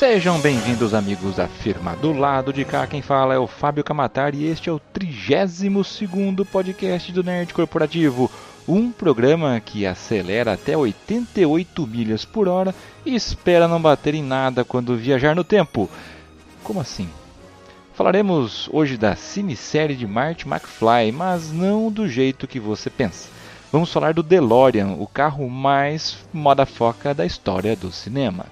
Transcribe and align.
Sejam 0.00 0.40
bem-vindos, 0.40 0.94
amigos 0.94 1.36
da 1.36 1.46
firma. 1.46 1.94
Do 1.94 2.14
lado 2.14 2.54
de 2.54 2.64
cá, 2.64 2.86
quem 2.86 3.02
fala 3.02 3.34
é 3.34 3.38
o 3.38 3.46
Fábio 3.46 3.84
Camatar 3.84 4.34
e 4.34 4.46
este 4.46 4.70
é 4.70 4.72
o 4.72 4.78
32 4.78 6.48
podcast 6.50 7.12
do 7.12 7.22
Nerd 7.22 7.52
Corporativo. 7.52 8.30
Um 8.66 8.90
programa 8.90 9.60
que 9.60 9.84
acelera 9.84 10.54
até 10.54 10.74
88 10.74 11.86
milhas 11.86 12.24
por 12.24 12.48
hora 12.48 12.74
e 13.04 13.14
espera 13.14 13.68
não 13.68 13.78
bater 13.78 14.14
em 14.14 14.22
nada 14.22 14.64
quando 14.64 14.96
viajar 14.96 15.36
no 15.36 15.44
tempo. 15.44 15.86
Como 16.64 16.80
assim? 16.80 17.10
Falaremos 17.92 18.70
hoje 18.72 18.96
da 18.96 19.14
cinesérie 19.14 19.94
de 19.94 20.06
Marty 20.06 20.48
McFly, 20.48 21.12
mas 21.12 21.52
não 21.52 21.92
do 21.92 22.08
jeito 22.08 22.48
que 22.48 22.58
você 22.58 22.88
pensa. 22.88 23.28
Vamos 23.70 23.92
falar 23.92 24.14
do 24.14 24.22
DeLorean, 24.22 24.96
o 24.98 25.06
carro 25.06 25.46
mais 25.50 26.16
moda 26.32 26.64
foca 26.64 27.12
da 27.12 27.26
história 27.26 27.76
do 27.76 27.92
cinema. 27.92 28.46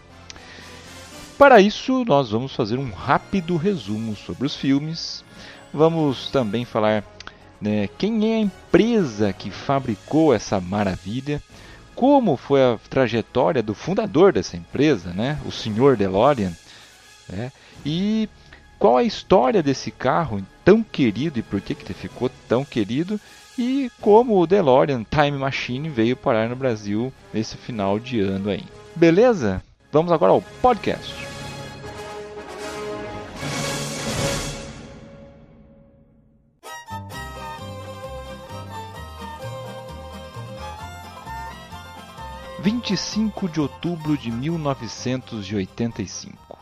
Para 1.39 1.61
isso, 1.61 2.05
nós 2.05 2.33
vamos 2.33 2.53
fazer 2.53 2.79
um 2.79 2.91
rápido 2.91 3.57
resumo 3.57 4.17
sobre 4.17 4.45
os 4.45 4.57
filmes. 4.57 5.25
Vamos 5.73 6.31
também 6.33 6.65
falar 6.65 7.05
né, 7.61 7.89
quem 7.97 8.33
é 8.33 8.37
a 8.37 8.41
empresa 8.41 9.33
que 9.33 9.49
fabricou 9.49 10.35
essa 10.35 10.61
maravilha, 10.61 11.41
como 11.95 12.37
foi 12.37 12.61
a 12.61 12.77
trajetória 12.91 13.63
do 13.63 13.73
fundador 13.73 14.33
dessa 14.33 14.57
empresa, 14.57 15.13
né, 15.13 15.41
o 15.47 15.53
Sr. 15.53 15.97
DeLorean, 15.97 16.53
né, 17.29 17.53
e 17.87 18.29
qual 18.77 18.97
a 18.97 19.05
história 19.05 19.63
desse 19.63 19.93
carro 19.93 20.43
tão 20.65 20.83
querido 20.83 21.39
e 21.39 21.43
por 21.43 21.61
que, 21.61 21.73
que 21.73 21.95
ficou 21.95 22.29
tão 22.49 22.65
querido 22.65 23.21
e 23.57 23.91
como 24.01 24.41
o 24.41 24.47
DeLorean 24.47 25.05
Time 25.09 25.39
Machine 25.39 25.89
veio 25.89 26.17
parar 26.17 26.49
no 26.49 26.57
Brasil 26.57 27.13
nesse 27.33 27.57
final 27.57 27.99
de 27.99 28.21
ano 28.21 28.51
aí. 28.51 28.65
Beleza? 28.97 29.63
Vamos 29.93 30.13
agora 30.13 30.33
ao 30.33 30.43
podcast. 30.61 31.28
Vinte 42.89 42.97
e 42.97 43.03
cinco 43.03 43.47
de 43.51 43.61
outubro 43.61 44.17
de 44.17 44.31
1985. 44.31 46.59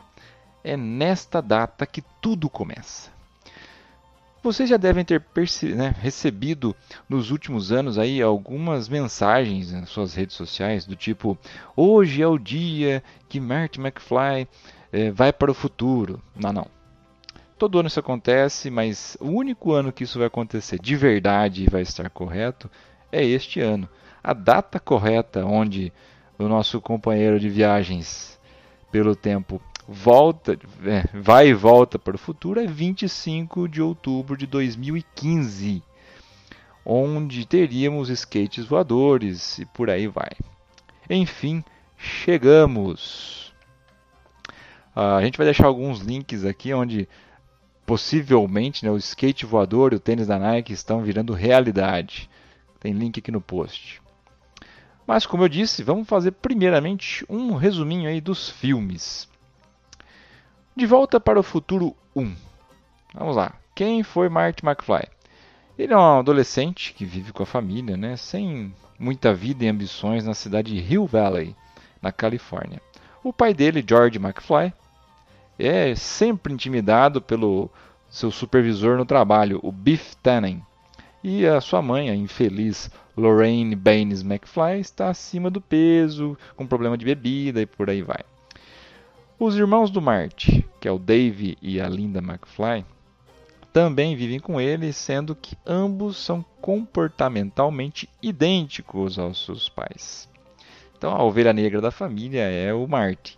É 0.64 0.76
nesta 0.76 1.40
data 1.40 1.86
que 1.86 2.02
tudo 2.20 2.50
começa. 2.50 3.12
Vocês 4.42 4.68
já 4.68 4.76
devem 4.76 5.04
ter 5.04 5.24
né, 5.76 5.94
recebido 6.00 6.74
nos 7.08 7.30
últimos 7.30 7.70
anos 7.70 7.96
aí 7.96 8.20
algumas 8.20 8.88
mensagens 8.88 9.70
nas 9.70 9.88
suas 9.88 10.16
redes 10.16 10.34
sociais 10.34 10.84
do 10.84 10.96
tipo: 10.96 11.38
hoje 11.76 12.20
é 12.20 12.26
o 12.26 12.38
dia 12.38 13.04
que 13.28 13.38
Marty 13.38 13.78
McFly 13.78 14.48
é, 14.90 15.12
vai 15.12 15.32
para 15.32 15.52
o 15.52 15.54
futuro. 15.54 16.20
Não, 16.34 16.52
não. 16.52 16.66
Todo 17.56 17.78
ano 17.78 17.86
isso 17.86 18.00
acontece, 18.00 18.68
mas 18.68 19.16
o 19.20 19.28
único 19.28 19.72
ano 19.72 19.92
que 19.92 20.02
isso 20.02 20.18
vai 20.18 20.26
acontecer 20.26 20.80
de 20.80 20.96
verdade 20.96 21.62
e 21.62 21.70
vai 21.70 21.82
estar 21.82 22.10
correto 22.10 22.68
é 23.12 23.24
este 23.24 23.60
ano. 23.60 23.88
A 24.24 24.32
data 24.32 24.80
correta 24.80 25.46
onde 25.46 25.92
o 26.38 26.48
nosso 26.48 26.80
companheiro 26.80 27.40
de 27.40 27.48
viagens 27.48 28.38
pelo 28.90 29.16
tempo 29.16 29.60
volta, 29.88 30.58
é, 30.84 31.04
vai 31.14 31.48
e 31.48 31.54
volta 31.54 31.98
para 31.98 32.16
o 32.16 32.18
futuro 32.18 32.60
é 32.60 32.66
25 32.66 33.68
de 33.68 33.80
outubro 33.80 34.36
de 34.36 34.46
2015, 34.46 35.82
onde 36.84 37.46
teríamos 37.46 38.10
skates 38.10 38.64
voadores 38.64 39.58
e 39.58 39.64
por 39.66 39.90
aí 39.90 40.06
vai. 40.08 40.30
Enfim, 41.08 41.64
chegamos. 41.96 43.52
a 44.94 45.22
gente 45.22 45.38
vai 45.38 45.46
deixar 45.46 45.66
alguns 45.66 46.00
links 46.00 46.44
aqui 46.44 46.74
onde 46.74 47.08
possivelmente 47.84 48.84
né, 48.84 48.90
o 48.90 48.96
skate 48.96 49.46
voador 49.46 49.92
e 49.92 49.96
o 49.96 50.00
tênis 50.00 50.26
da 50.26 50.38
Nike 50.38 50.72
estão 50.72 51.02
virando 51.02 51.32
realidade. 51.32 52.28
Tem 52.80 52.92
link 52.92 53.20
aqui 53.20 53.30
no 53.30 53.40
post. 53.40 54.02
Mas 55.06 55.24
como 55.24 55.44
eu 55.44 55.48
disse, 55.48 55.82
vamos 55.82 56.08
fazer 56.08 56.32
primeiramente 56.32 57.24
um 57.28 57.54
resuminho 57.54 58.08
aí 58.08 58.20
dos 58.20 58.50
filmes. 58.50 59.28
De 60.74 60.84
Volta 60.84 61.20
para 61.20 61.38
o 61.38 61.44
Futuro 61.44 61.94
1. 62.14 62.34
Vamos 63.14 63.36
lá. 63.36 63.54
Quem 63.74 64.02
foi 64.02 64.28
Marty 64.28 64.66
McFly? 64.66 65.08
Ele 65.78 65.92
é 65.92 65.96
um 65.96 66.18
adolescente 66.18 66.92
que 66.92 67.04
vive 67.04 67.32
com 67.32 67.42
a 67.42 67.46
família, 67.46 67.96
né, 67.96 68.16
sem 68.16 68.74
muita 68.98 69.32
vida 69.32 69.64
e 69.64 69.68
ambições 69.68 70.24
na 70.24 70.34
cidade 70.34 70.72
de 70.72 70.92
Hill 70.92 71.06
Valley, 71.06 71.54
na 72.00 72.10
Califórnia. 72.10 72.80
O 73.22 73.32
pai 73.32 73.52
dele, 73.52 73.84
George 73.86 74.18
McFly, 74.18 74.72
é 75.58 75.94
sempre 75.94 76.52
intimidado 76.52 77.20
pelo 77.20 77.70
seu 78.08 78.30
supervisor 78.30 78.96
no 78.96 79.04
trabalho, 79.04 79.60
o 79.62 79.70
Biff 79.70 80.16
Tannen. 80.16 80.62
E 81.28 81.44
a 81.44 81.60
sua 81.60 81.82
mãe, 81.82 82.08
a 82.08 82.14
infeliz 82.14 82.88
Lorraine 83.16 83.74
Baines 83.74 84.22
McFly, 84.22 84.78
está 84.78 85.08
acima 85.08 85.50
do 85.50 85.60
peso, 85.60 86.38
com 86.54 86.64
problema 86.64 86.96
de 86.96 87.04
bebida 87.04 87.60
e 87.60 87.66
por 87.66 87.90
aí 87.90 88.00
vai. 88.00 88.20
Os 89.36 89.56
irmãos 89.56 89.90
do 89.90 90.00
Marte, 90.00 90.64
que 90.80 90.86
é 90.86 90.92
o 90.92 91.00
Dave 91.00 91.58
e 91.60 91.80
a 91.80 91.88
Linda 91.88 92.20
McFly, 92.20 92.86
também 93.72 94.14
vivem 94.14 94.38
com 94.38 94.60
ele, 94.60 94.92
sendo 94.92 95.34
que 95.34 95.58
ambos 95.66 96.16
são 96.16 96.44
comportamentalmente 96.60 98.08
idênticos 98.22 99.18
aos 99.18 99.44
seus 99.44 99.68
pais. 99.68 100.28
Então 100.96 101.10
a 101.10 101.24
ovelha 101.24 101.52
negra 101.52 101.80
da 101.80 101.90
família 101.90 102.42
é 102.42 102.72
o 102.72 102.86
Marte. 102.86 103.36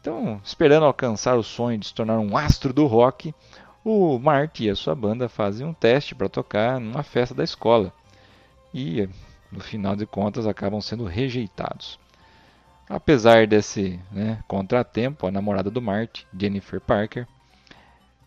Então, 0.00 0.40
esperando 0.44 0.84
alcançar 0.84 1.36
o 1.36 1.42
sonho 1.42 1.78
de 1.78 1.86
se 1.88 1.94
tornar 1.94 2.20
um 2.20 2.36
astro 2.36 2.72
do 2.72 2.86
rock, 2.86 3.34
o 3.84 4.18
Marty 4.18 4.64
e 4.64 4.70
a 4.70 4.76
sua 4.76 4.94
banda 4.94 5.28
fazem 5.28 5.66
um 5.66 5.74
teste 5.74 6.14
para 6.14 6.28
tocar 6.28 6.80
numa 6.80 7.02
festa 7.02 7.34
da 7.34 7.42
escola. 7.42 7.92
E, 8.72 9.08
no 9.50 9.60
final 9.60 9.96
de 9.96 10.06
contas, 10.06 10.46
acabam 10.46 10.80
sendo 10.80 11.04
rejeitados. 11.04 11.98
Apesar 12.88 13.46
desse 13.46 13.98
né, 14.10 14.42
contratempo, 14.46 15.26
a 15.26 15.30
namorada 15.30 15.70
do 15.70 15.82
Marty, 15.82 16.26
Jennifer 16.38 16.80
Parker, 16.80 17.26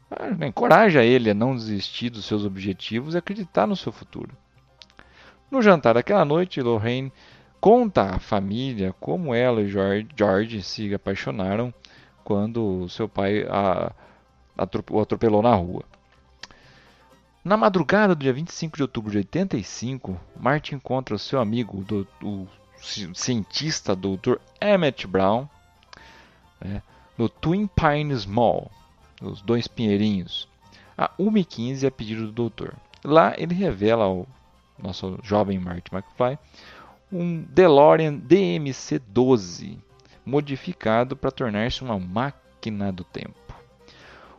ah, 0.09 0.45
encoraja 0.45 1.03
ele 1.03 1.29
a 1.29 1.33
não 1.33 1.55
desistir 1.55 2.09
dos 2.09 2.25
seus 2.25 2.45
objetivos 2.45 3.15
e 3.15 3.17
acreditar 3.17 3.65
no 3.65 3.75
seu 3.75 3.91
futuro. 3.91 4.31
No 5.49 5.61
jantar 5.61 5.93
daquela 5.93 6.25
noite, 6.25 6.61
Lorraine 6.61 7.11
conta 7.61 8.15
à 8.15 8.19
família 8.19 8.93
como 8.99 9.33
ela 9.33 9.61
e 9.61 9.67
George, 9.67 10.07
George 10.15 10.61
se 10.61 10.93
apaixonaram 10.93 11.73
quando 12.23 12.87
seu 12.89 13.07
pai 13.07 13.45
a, 13.49 13.91
o 14.89 14.99
atropelou 14.99 15.41
na 15.41 15.53
rua. 15.53 15.83
Na 17.43 17.55
madrugada 17.55 18.15
do 18.15 18.23
dia 18.23 18.33
25 18.33 18.75
de 18.75 18.83
outubro 18.83 19.11
de 19.11 19.19
85, 19.19 20.19
Martin 20.35 20.75
encontra 20.75 21.15
o 21.15 21.19
seu 21.19 21.39
amigo, 21.39 21.83
do, 21.83 22.07
o 22.23 22.47
cientista 23.13 23.95
Dr. 23.95 24.37
Emmett 24.59 25.05
Brown, 25.05 25.47
né, 26.59 26.81
no 27.17 27.29
Twin 27.29 27.67
Pines 27.67 28.25
Mall, 28.25 28.71
os 29.21 29.41
dois 29.41 29.67
pinheirinhos, 29.67 30.47
a 30.97 31.09
1h15 31.19 31.87
a 31.87 31.91
pedido 31.91 32.25
do 32.25 32.31
doutor. 32.31 32.73
Lá 33.03 33.35
ele 33.37 33.53
revela 33.53 34.05
ao 34.05 34.27
nosso 34.81 35.19
jovem 35.23 35.59
Marty 35.59 35.93
McFly 35.93 36.39
um 37.11 37.43
DeLorean 37.43 38.19
DMC-12 38.19 39.77
modificado 40.25 41.15
para 41.15 41.31
tornar-se 41.31 41.83
uma 41.83 41.99
máquina 41.99 42.91
do 42.91 43.03
tempo. 43.03 43.44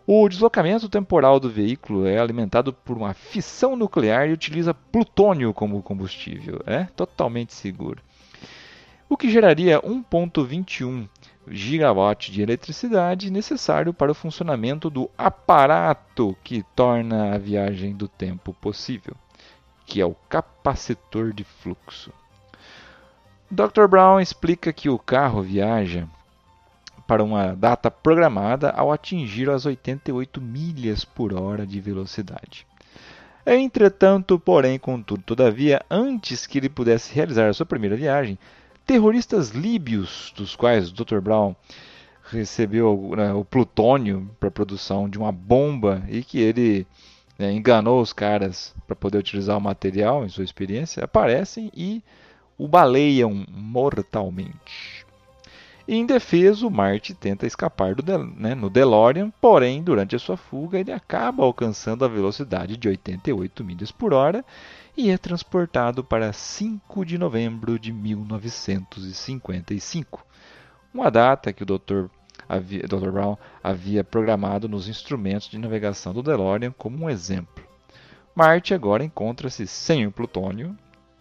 O 0.06 0.29
deslocamento 0.29 0.88
temporal 0.88 1.41
do 1.41 1.50
veículo 1.50 2.06
é 2.06 2.19
alimentado 2.19 2.73
por 2.73 2.97
uma 2.97 3.12
fissão 3.12 3.75
nuclear 3.75 4.29
e 4.29 4.32
utiliza 4.32 4.73
plutônio 4.73 5.53
como 5.53 5.82
combustível. 5.82 6.61
É 6.64 6.85
totalmente 6.85 7.53
seguro 7.53 8.00
o 9.08 9.17
que 9.17 9.31
geraria 9.31 9.81
1,21 9.81 11.08
gigawatt 11.49 12.32
de 12.32 12.43
eletricidade 12.43 13.31
necessário 13.31 13.94
para 13.94 14.11
o 14.11 14.14
funcionamento 14.14 14.91
do 14.91 15.08
aparato 15.17 16.37
que 16.43 16.64
torna 16.75 17.35
a 17.35 17.38
viagem 17.38 17.94
do 17.94 18.08
tempo 18.08 18.53
possível, 18.55 19.14
que 19.87 20.00
é 20.00 20.06
o 20.06 20.17
capacitor 20.29 21.32
de 21.32 21.44
fluxo. 21.44 22.12
Dr. 23.49 23.87
Brown 23.88 24.20
explica 24.20 24.73
que 24.73 24.88
o 24.88 24.99
carro 24.99 25.41
viaja 25.41 26.08
para 27.06 27.23
uma 27.23 27.55
data 27.55 27.91
programada 27.91 28.70
ao 28.70 28.93
atingir 28.93 29.49
as 29.49 29.64
88 29.64 30.41
milhas 30.41 31.05
por 31.05 31.32
hora 31.32 31.67
de 31.67 31.81
velocidade. 31.81 32.67
Entretanto, 33.47 34.41
porém, 34.41 34.76
contudo, 34.79 35.23
todavia, 35.23 35.81
antes 35.88 36.47
que 36.47 36.58
ele 36.58 36.69
pudesse 36.69 37.14
realizar 37.14 37.49
a 37.49 37.53
sua 37.53 37.64
primeira 37.64 37.97
viagem, 37.97 38.37
terroristas 38.85 39.50
líbios, 39.50 40.32
dos 40.37 40.56
quais 40.56 40.91
o 40.91 40.94
Dr. 40.94 41.20
Brown 41.20 41.55
recebeu 42.25 43.12
né, 43.17 43.32
o 43.32 43.44
plutônio 43.44 44.29
para 44.41 44.49
a 44.49 44.53
produção 44.53 45.08
de 45.08 45.17
uma 45.17 45.31
bomba 45.31 46.03
e 46.08 46.25
que 46.25 46.41
ele 46.41 46.87
né, 47.38 47.53
enganou 47.53 48.00
os 48.00 48.12
caras 48.12 48.75
para 48.87 48.97
poder 48.97 49.19
utilizar 49.19 49.56
o 49.56 49.61
material 49.61 50.25
em 50.25 50.29
sua 50.29 50.44
experiência, 50.44 51.05
aparecem 51.05 51.70
e 51.75 52.03
o 52.58 52.67
baleiam 52.67 53.44
mortalmente. 53.49 54.95
Indefeso, 55.88 56.68
Marte 56.68 57.14
tenta 57.14 57.46
escapar 57.46 57.94
do, 57.94 58.18
né, 58.18 58.56
no 58.56 58.68
DeLorean, 58.68 59.30
porém, 59.40 59.84
durante 59.84 60.16
a 60.16 60.18
sua 60.18 60.36
fuga, 60.36 60.80
ele 60.80 60.90
acaba 60.90 61.44
alcançando 61.44 62.04
a 62.04 62.08
velocidade 62.08 62.76
de 62.76 62.88
88 62.88 63.62
milhas 63.62 63.92
por 63.92 64.12
hora 64.12 64.44
e 64.96 65.10
é 65.10 65.18
transportado 65.18 66.02
para 66.02 66.32
5 66.32 67.04
de 67.04 67.16
novembro 67.16 67.78
de 67.78 67.92
1955, 67.92 70.26
uma 70.92 71.08
data 71.08 71.52
que 71.52 71.62
o 71.62 71.66
Dr. 71.66 72.06
Havia, 72.48 72.82
Dr. 72.82 73.12
Brown 73.12 73.36
havia 73.62 74.02
programado 74.02 74.68
nos 74.68 74.88
instrumentos 74.88 75.48
de 75.48 75.58
navegação 75.58 76.12
do 76.12 76.22
DeLorean 76.22 76.72
como 76.72 77.04
um 77.04 77.10
exemplo. 77.10 77.64
Marte 78.34 78.74
agora 78.74 79.04
encontra-se 79.04 79.68
sem 79.68 80.04
o 80.04 80.12
plutônio 80.12 80.76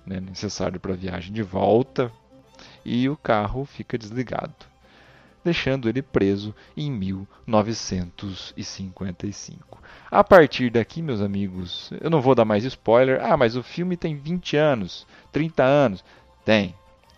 né, 0.06 0.19
necessário 0.19 0.79
para 0.79 0.94
a 0.94 0.97
viagem 0.97 1.31
de 1.31 1.44
volta 1.44 2.12
e 2.86 3.10
o 3.10 3.18
carro 3.18 3.66
fica 3.66 3.98
desligado, 3.98 4.54
deixando 5.44 5.90
ele 5.90 6.04
preso 6.04 6.54
em 6.78 6.92
1955. 6.92 9.82
A 10.12 10.24
partir 10.24 10.70
daqui, 10.70 11.02
meus 11.02 11.20
amigos, 11.20 11.92
eu 12.00 12.10
não 12.10 12.22
vou 12.22 12.36
dar 12.36 12.46
mais 12.46 12.64
spoiler. 12.64 13.20
Ah, 13.24 13.36
mas 13.36 13.56
o 13.56 13.64
filme 13.64 13.98
tem 13.98 14.16
20 14.16 14.56
anos, 14.56 15.08
30 15.32 15.64
anos. 15.64 16.06
Tem. 16.46 16.76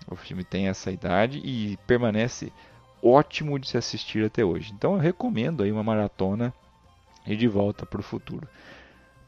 O 0.09 0.15
filme 0.15 0.45
tem 0.45 0.69
essa 0.69 0.89
idade 0.89 1.41
e 1.43 1.77
permanece 1.85 2.53
ótimo 3.03 3.59
de 3.59 3.67
se 3.67 3.77
assistir 3.77 4.25
até 4.25 4.43
hoje. 4.43 4.73
Então 4.73 4.93
eu 4.93 4.99
recomendo 4.99 5.63
aí 5.63 5.71
uma 5.71 5.83
maratona 5.83 6.53
e 7.25 7.35
de 7.35 7.47
volta 7.47 7.85
para 7.85 7.99
o 7.99 8.03
futuro 8.03 8.47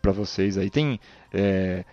para 0.01 0.11
vocês 0.11 0.57
aí. 0.57 0.69
Tem 0.69 0.99
é, 1.33 1.83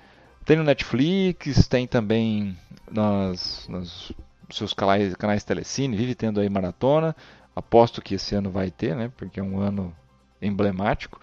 tem 0.45 0.57
no 0.57 0.63
Netflix, 0.63 1.67
tem 1.67 1.87
também 1.87 2.57
nas, 2.91 3.67
nas 3.69 4.13
seus 4.51 4.73
canais, 4.73 5.15
canais 5.15 5.45
Telecine, 5.45 5.97
vive 5.97 6.15
tendo 6.15 6.41
aí 6.41 6.49
maratona. 6.49 7.15
Aposto 7.55 8.03
que 8.03 8.15
esse 8.15 8.35
ano 8.35 8.51
vai 8.51 8.71
ter, 8.71 8.95
né? 8.95 9.11
Porque 9.17 9.41
é 9.41 9.43
um 9.43 9.59
ano 9.59 9.95
emblemático. 10.41 11.21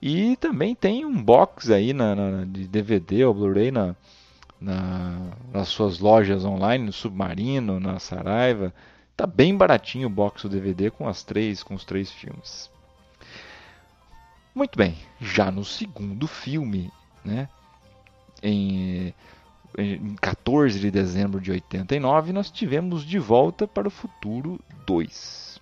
E 0.00 0.36
também 0.36 0.74
tem 0.74 1.04
um 1.04 1.22
box 1.22 1.70
aí 1.70 1.92
na, 1.92 2.14
na 2.14 2.44
de 2.44 2.66
DVD 2.66 3.24
ou 3.24 3.34
Blu-ray 3.34 3.70
na, 3.70 3.94
na, 4.60 5.32
nas 5.52 5.68
suas 5.68 5.98
lojas 5.98 6.44
online, 6.44 6.84
no 6.84 6.92
Submarino, 6.92 7.78
na 7.78 7.98
Saraiva. 7.98 8.72
Tá 9.16 9.26
bem 9.26 9.56
baratinho 9.56 10.08
o 10.08 10.10
box 10.10 10.42
do 10.42 10.48
DVD 10.48 10.90
com 10.90 11.08
as 11.08 11.22
três, 11.22 11.62
com 11.62 11.74
os 11.74 11.84
três 11.84 12.10
filmes. 12.10 12.70
Muito 14.54 14.76
bem, 14.76 14.96
já 15.20 15.50
no 15.50 15.64
segundo 15.64 16.26
filme, 16.26 16.90
né? 17.24 17.48
em, 18.44 19.14
14 20.20 20.78
de 20.78 20.90
dezembro 20.90 21.40
de 21.40 21.50
89, 21.50 22.32
nós 22.32 22.50
tivemos 22.50 23.04
De 23.04 23.18
Volta 23.18 23.66
para 23.66 23.88
o 23.88 23.90
Futuro 23.90 24.60
2. 24.86 25.60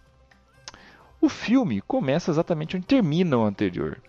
O 1.21 1.29
filme 1.29 1.81
começa 1.81 2.31
exatamente 2.31 2.77
onde 2.77 2.87
termina 2.87 3.39
o 3.39 3.45
anterior. 3.45 4.03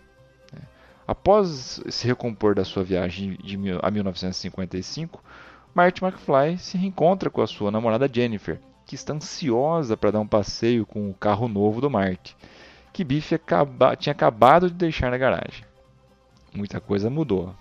Né? 0.52 0.60
Após 1.06 1.80
se 1.88 2.06
recompor 2.06 2.54
da 2.54 2.64
sua 2.64 2.82
viagem 2.82 3.38
de, 3.42 3.56
a 3.80 3.90
1955, 3.90 5.22
Marty 5.74 6.04
McFly 6.04 6.58
se 6.58 6.76
reencontra 6.76 7.30
com 7.30 7.40
a 7.40 7.46
sua 7.46 7.70
namorada 7.70 8.10
Jennifer, 8.12 8.60
que 8.84 8.94
está 8.94 9.14
ansiosa 9.14 9.96
para 9.96 10.10
dar 10.10 10.20
um 10.20 10.26
passeio 10.26 10.84
com 10.84 11.08
o 11.08 11.14
carro 11.14 11.48
novo 11.48 11.80
do 11.80 11.88
Marty, 11.88 12.36
que 12.92 13.04
Biff 13.04 13.34
acaba, 13.34 13.96
tinha 13.96 14.12
acabado 14.12 14.68
de 14.68 14.74
deixar 14.74 15.10
na 15.10 15.18
garagem. 15.18 15.64
Muita 16.54 16.80
coisa 16.80 17.08
mudou. 17.08 17.54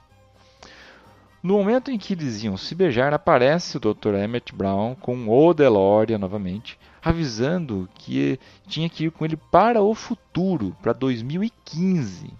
No 1.43 1.57
momento 1.57 1.91
em 1.91 1.97
que 1.97 2.13
eles 2.13 2.41
iam 2.41 2.55
se 2.55 2.73
beijar, 2.73 3.13
aparece 3.13 3.75
o 3.75 3.79
Dr. 3.79 4.15
Emmett 4.15 4.55
Brown 4.55 4.95
com 4.95 5.27
o 5.27 5.53
DeLorean 5.53 6.17
novamente, 6.17 6.79
avisando 7.03 7.89
que 7.95 8.39
tinha 8.65 8.87
que 8.87 9.03
ir 9.03 9.11
com 9.11 9.25
ele 9.25 9.35
para 9.35 9.81
o 9.81 9.93
futuro, 9.93 10.73
para 10.81 10.93
2015. 10.93 12.33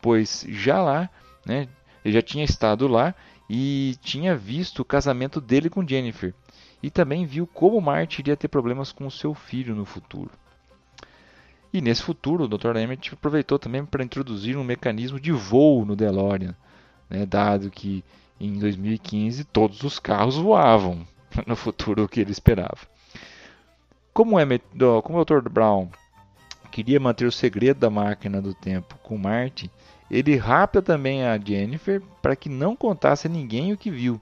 Pois 0.00 0.46
já 0.48 0.80
lá, 0.80 1.10
né, 1.44 1.66
ele 2.04 2.14
já 2.14 2.22
tinha 2.22 2.44
estado 2.44 2.86
lá 2.86 3.12
e 3.50 3.96
tinha 4.02 4.36
visto 4.36 4.82
o 4.82 4.84
casamento 4.84 5.40
dele 5.40 5.68
com 5.68 5.86
Jennifer. 5.86 6.32
E 6.80 6.90
também 6.90 7.26
viu 7.26 7.44
como 7.44 7.80
Marty 7.80 8.20
iria 8.20 8.36
ter 8.36 8.46
problemas 8.46 8.92
com 8.92 9.10
seu 9.10 9.34
filho 9.34 9.74
no 9.74 9.84
futuro. 9.84 10.30
E 11.72 11.80
nesse 11.80 12.04
futuro, 12.04 12.44
o 12.44 12.48
Dr. 12.48 12.76
Emmett 12.76 13.14
aproveitou 13.14 13.58
também 13.58 13.84
para 13.84 14.04
introduzir 14.04 14.56
um 14.56 14.62
mecanismo 14.62 15.18
de 15.18 15.32
voo 15.32 15.84
no 15.84 15.96
DeLorean 15.96 16.54
né, 17.12 17.26
dado 17.26 17.70
que 17.70 18.02
em 18.40 18.58
2015 18.58 19.44
todos 19.44 19.82
os 19.82 19.98
carros 19.98 20.36
voavam 20.36 21.06
no 21.46 21.54
futuro 21.54 22.08
que 22.08 22.20
ele 22.20 22.32
esperava. 22.32 22.78
Como, 24.12 24.38
é, 24.38 24.46
como 25.02 25.18
o 25.20 25.24
Dr. 25.24 25.48
Brown 25.48 25.88
queria 26.70 26.98
manter 26.98 27.26
o 27.26 27.32
segredo 27.32 27.80
da 27.80 27.90
máquina 27.90 28.40
do 28.40 28.54
tempo 28.54 28.96
com 29.02 29.18
Marty, 29.18 29.70
ele 30.10 30.36
rapta 30.36 30.80
também 30.80 31.24
a 31.24 31.38
Jennifer 31.38 32.02
para 32.20 32.34
que 32.34 32.48
não 32.48 32.74
contasse 32.74 33.26
a 33.26 33.30
ninguém 33.30 33.72
o 33.72 33.78
que 33.78 33.90
viu. 33.90 34.20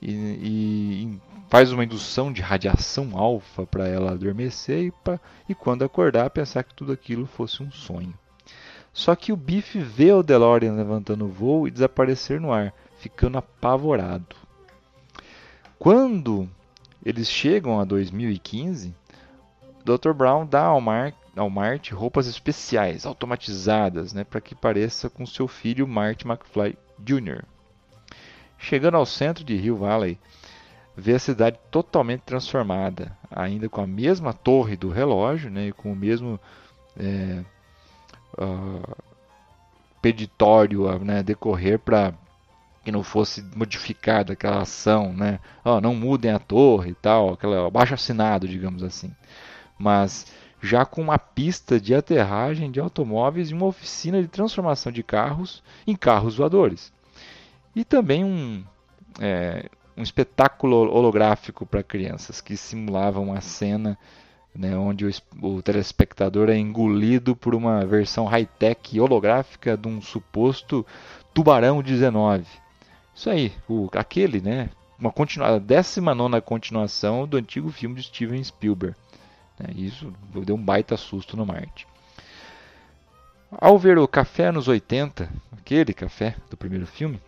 E, 0.00 0.12
e 0.12 1.20
faz 1.48 1.72
uma 1.72 1.84
indução 1.84 2.32
de 2.32 2.42
radiação 2.42 3.16
alfa 3.16 3.64
para 3.66 3.86
ela 3.86 4.12
adormecer 4.12 4.86
e, 4.86 4.90
pra, 4.90 5.20
e 5.48 5.54
quando 5.54 5.84
acordar 5.84 6.30
pensar 6.30 6.64
que 6.64 6.74
tudo 6.74 6.92
aquilo 6.92 7.26
fosse 7.26 7.62
um 7.62 7.70
sonho. 7.70 8.14
Só 8.94 9.16
que 9.16 9.32
o 9.32 9.36
Biff 9.36 9.76
vê 9.76 10.12
o 10.12 10.22
DeLorean 10.22 10.74
levantando 10.74 11.24
o 11.24 11.28
voo 11.28 11.66
e 11.66 11.70
desaparecer 11.70 12.40
no 12.40 12.52
ar, 12.52 12.72
ficando 12.96 13.36
apavorado. 13.36 14.36
Quando 15.76 16.48
eles 17.04 17.28
chegam 17.28 17.80
a 17.80 17.84
2015, 17.84 18.94
Dr. 19.84 20.12
Brown 20.12 20.46
dá 20.46 20.62
ao, 20.62 20.80
Mar 20.80 21.12
ao 21.36 21.50
Mart 21.50 21.90
roupas 21.90 22.28
especiais, 22.28 23.04
automatizadas, 23.04 24.12
né, 24.12 24.22
para 24.22 24.40
que 24.40 24.54
pareça 24.54 25.10
com 25.10 25.26
seu 25.26 25.48
filho 25.48 25.88
Marty 25.88 26.26
McFly 26.26 26.78
Jr. 26.98 27.44
Chegando 28.56 28.96
ao 28.96 29.04
centro 29.04 29.44
de 29.44 29.56
Hill 29.56 29.76
Valley, 29.76 30.18
vê 30.96 31.14
a 31.14 31.18
cidade 31.18 31.58
totalmente 31.68 32.20
transformada, 32.20 33.18
ainda 33.28 33.68
com 33.68 33.80
a 33.80 33.86
mesma 33.88 34.32
torre 34.32 34.76
do 34.76 34.88
relógio, 34.88 35.50
né, 35.50 35.66
e 35.66 35.72
com 35.72 35.92
o 35.92 35.96
mesmo 35.96 36.40
é, 36.96 37.44
uh, 38.38 38.96
peditório 40.00 40.88
a 40.88 40.98
né, 40.98 41.22
decorrer 41.22 41.78
para 41.78 42.12
que 42.84 42.92
não 42.92 43.02
fosse 43.02 43.42
modificada 43.56 44.34
aquela 44.34 44.60
ação, 44.60 45.12
né? 45.12 45.40
Oh, 45.64 45.80
não 45.80 45.94
mudem 45.94 46.30
a 46.30 46.38
torre 46.38 46.90
e 46.90 46.94
tal, 46.94 47.32
aquela 47.32 47.66
abaixo 47.66 47.94
assinado, 47.94 48.46
digamos 48.46 48.82
assim. 48.82 49.10
Mas 49.78 50.26
já 50.60 50.84
com 50.84 51.00
uma 51.00 51.18
pista 51.18 51.80
de 51.80 51.94
aterragem 51.94 52.70
de 52.70 52.80
automóveis 52.80 53.50
e 53.50 53.54
uma 53.54 53.66
oficina 53.66 54.20
de 54.20 54.28
transformação 54.28 54.92
de 54.92 55.02
carros 55.02 55.62
em 55.86 55.96
carros 55.96 56.36
voadores. 56.36 56.92
E 57.74 57.84
também 57.84 58.22
um, 58.22 58.62
é, 59.18 59.68
um 59.96 60.02
espetáculo 60.02 60.90
holográfico 60.90 61.64
para 61.64 61.82
crianças 61.82 62.40
que 62.40 62.56
simulava 62.56 63.20
uma 63.20 63.40
cena 63.40 63.98
né, 64.54 64.76
onde 64.76 65.04
o, 65.04 65.10
o, 65.42 65.60
telespectador 65.60 66.48
é 66.48 66.56
engolido 66.56 67.34
por 67.34 67.54
uma 67.54 67.84
versão 67.84 68.24
high-tech 68.24 69.00
holográfica 69.00 69.76
de 69.76 69.88
um 69.88 70.00
suposto 70.00 70.86
Tubarão 71.32 71.82
19. 71.82 72.46
Isso 73.14 73.28
aí, 73.28 73.52
o, 73.68 73.88
aquele, 73.92 74.40
né, 74.40 74.70
uma 74.98 75.10
continua, 75.10 75.56
a 75.56 75.58
19 75.58 76.40
continuação 76.40 77.26
do 77.26 77.36
antigo 77.36 77.70
filme 77.70 77.96
de 77.96 78.04
Steven 78.04 78.42
Spielberg. 78.42 78.96
Né, 79.58 79.70
isso 79.74 80.12
deu 80.44 80.54
um 80.54 80.64
baita 80.64 80.96
susto 80.96 81.36
no 81.36 81.44
Marte. 81.44 81.86
Ao 83.50 83.78
ver 83.78 83.98
o 83.98 84.08
café 84.08 84.52
nos 84.52 84.68
80, 84.68 85.28
aquele 85.52 85.92
café 85.92 86.36
do 86.48 86.56
primeiro 86.56 86.86
filme, 86.86 87.20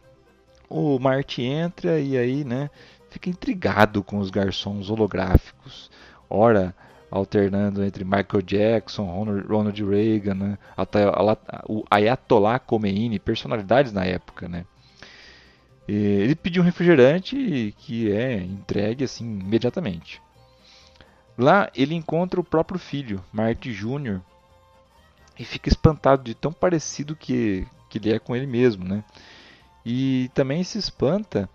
o 0.69 0.99
Marte 0.99 1.43
entra 1.43 2.01
e 2.01 2.17
aí, 2.17 2.45
né, 2.45 2.71
fica 3.11 3.31
intrigado 3.31 4.03
com 4.03 4.19
os 4.19 4.31
garçons 4.31 4.91
holográficos. 4.91 5.91
Ora, 6.29 6.75
alternando 7.11 7.85
entre 7.85 8.05
Michael 8.05 8.43
Jackson, 8.45 9.07
Ronald 9.49 9.85
Reagan, 9.85 10.35
né? 10.35 10.59
o 11.69 11.85
Ayatollah 11.91 12.59
Khomeini, 12.59 13.19
personalidades 13.19 13.93
na 13.93 14.05
época, 14.05 14.49
né? 14.49 14.65
Ele 15.89 16.35
pediu 16.35 16.63
um 16.63 16.67
refrigerante 16.67 17.75
que 17.79 18.11
é 18.11 18.43
entregue 18.43 19.05
assim 19.05 19.39
imediatamente. 19.39 20.21
Lá 21.39 21.71
ele 21.75 21.95
encontra 21.95 22.41
o 22.41 22.45
próprio 22.45 22.79
filho, 22.79 23.23
Marty 23.33 23.73
Jr., 23.73 24.21
e 25.39 25.45
fica 25.45 25.69
espantado 25.69 26.25
de 26.25 26.35
tão 26.35 26.53
parecido 26.53 27.15
que, 27.15 27.67
que 27.91 27.99
ele 27.99 28.13
é 28.13 28.19
com 28.19 28.35
ele 28.35 28.47
mesmo, 28.47 28.85
né? 28.85 29.05
E 29.85 30.31
também 30.35 30.65
se 30.65 30.79
espanta 30.79 31.49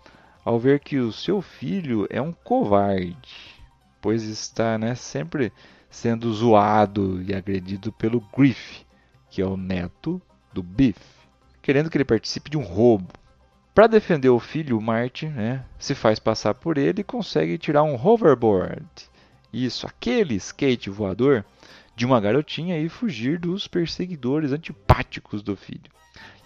ao 0.44 0.58
ver 0.58 0.80
que 0.80 0.98
o 0.98 1.12
seu 1.12 1.42
filho 1.42 2.06
é 2.08 2.22
um 2.22 2.32
covarde, 2.32 3.61
pois 4.02 4.24
está 4.24 4.76
né, 4.76 4.96
sempre 4.96 5.52
sendo 5.88 6.32
zoado 6.34 7.22
e 7.22 7.34
agredido 7.34 7.92
pelo 7.92 8.20
Griff, 8.36 8.84
que 9.30 9.40
é 9.40 9.46
o 9.46 9.56
neto 9.56 10.20
do 10.52 10.62
Biff, 10.62 11.00
querendo 11.62 11.88
que 11.88 11.96
ele 11.96 12.04
participe 12.04 12.50
de 12.50 12.58
um 12.58 12.62
roubo. 12.62 13.08
Para 13.74 13.86
defender 13.86 14.28
o 14.28 14.40
filho, 14.40 14.76
o 14.76 14.82
Marty 14.82 15.28
né, 15.28 15.64
se 15.78 15.94
faz 15.94 16.18
passar 16.18 16.52
por 16.54 16.76
ele 16.76 17.00
e 17.00 17.04
consegue 17.04 17.56
tirar 17.56 17.84
um 17.84 17.94
hoverboard. 17.94 18.84
Isso, 19.50 19.86
aquele 19.86 20.34
skate 20.34 20.90
voador 20.90 21.44
de 21.94 22.04
uma 22.04 22.20
garotinha 22.20 22.78
e 22.78 22.88
fugir 22.88 23.38
dos 23.38 23.68
perseguidores 23.68 24.52
antipáticos 24.52 25.42
do 25.42 25.56
filho. 25.56 25.90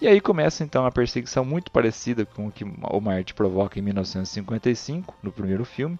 E 0.00 0.06
aí 0.06 0.20
começa 0.20 0.62
então 0.62 0.84
a 0.84 0.92
perseguição 0.92 1.44
muito 1.44 1.70
parecida 1.70 2.26
com 2.26 2.48
o 2.48 2.52
que 2.52 2.64
o 2.64 3.00
Marty 3.00 3.32
provoca 3.32 3.78
em 3.78 3.82
1955, 3.82 5.16
no 5.22 5.32
primeiro 5.32 5.64
filme, 5.64 5.98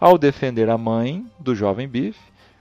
ao 0.00 0.18
defender 0.18 0.68
a 0.68 0.78
mãe 0.78 1.26
do 1.38 1.54
jovem 1.54 1.88
Biff, 1.88 2.18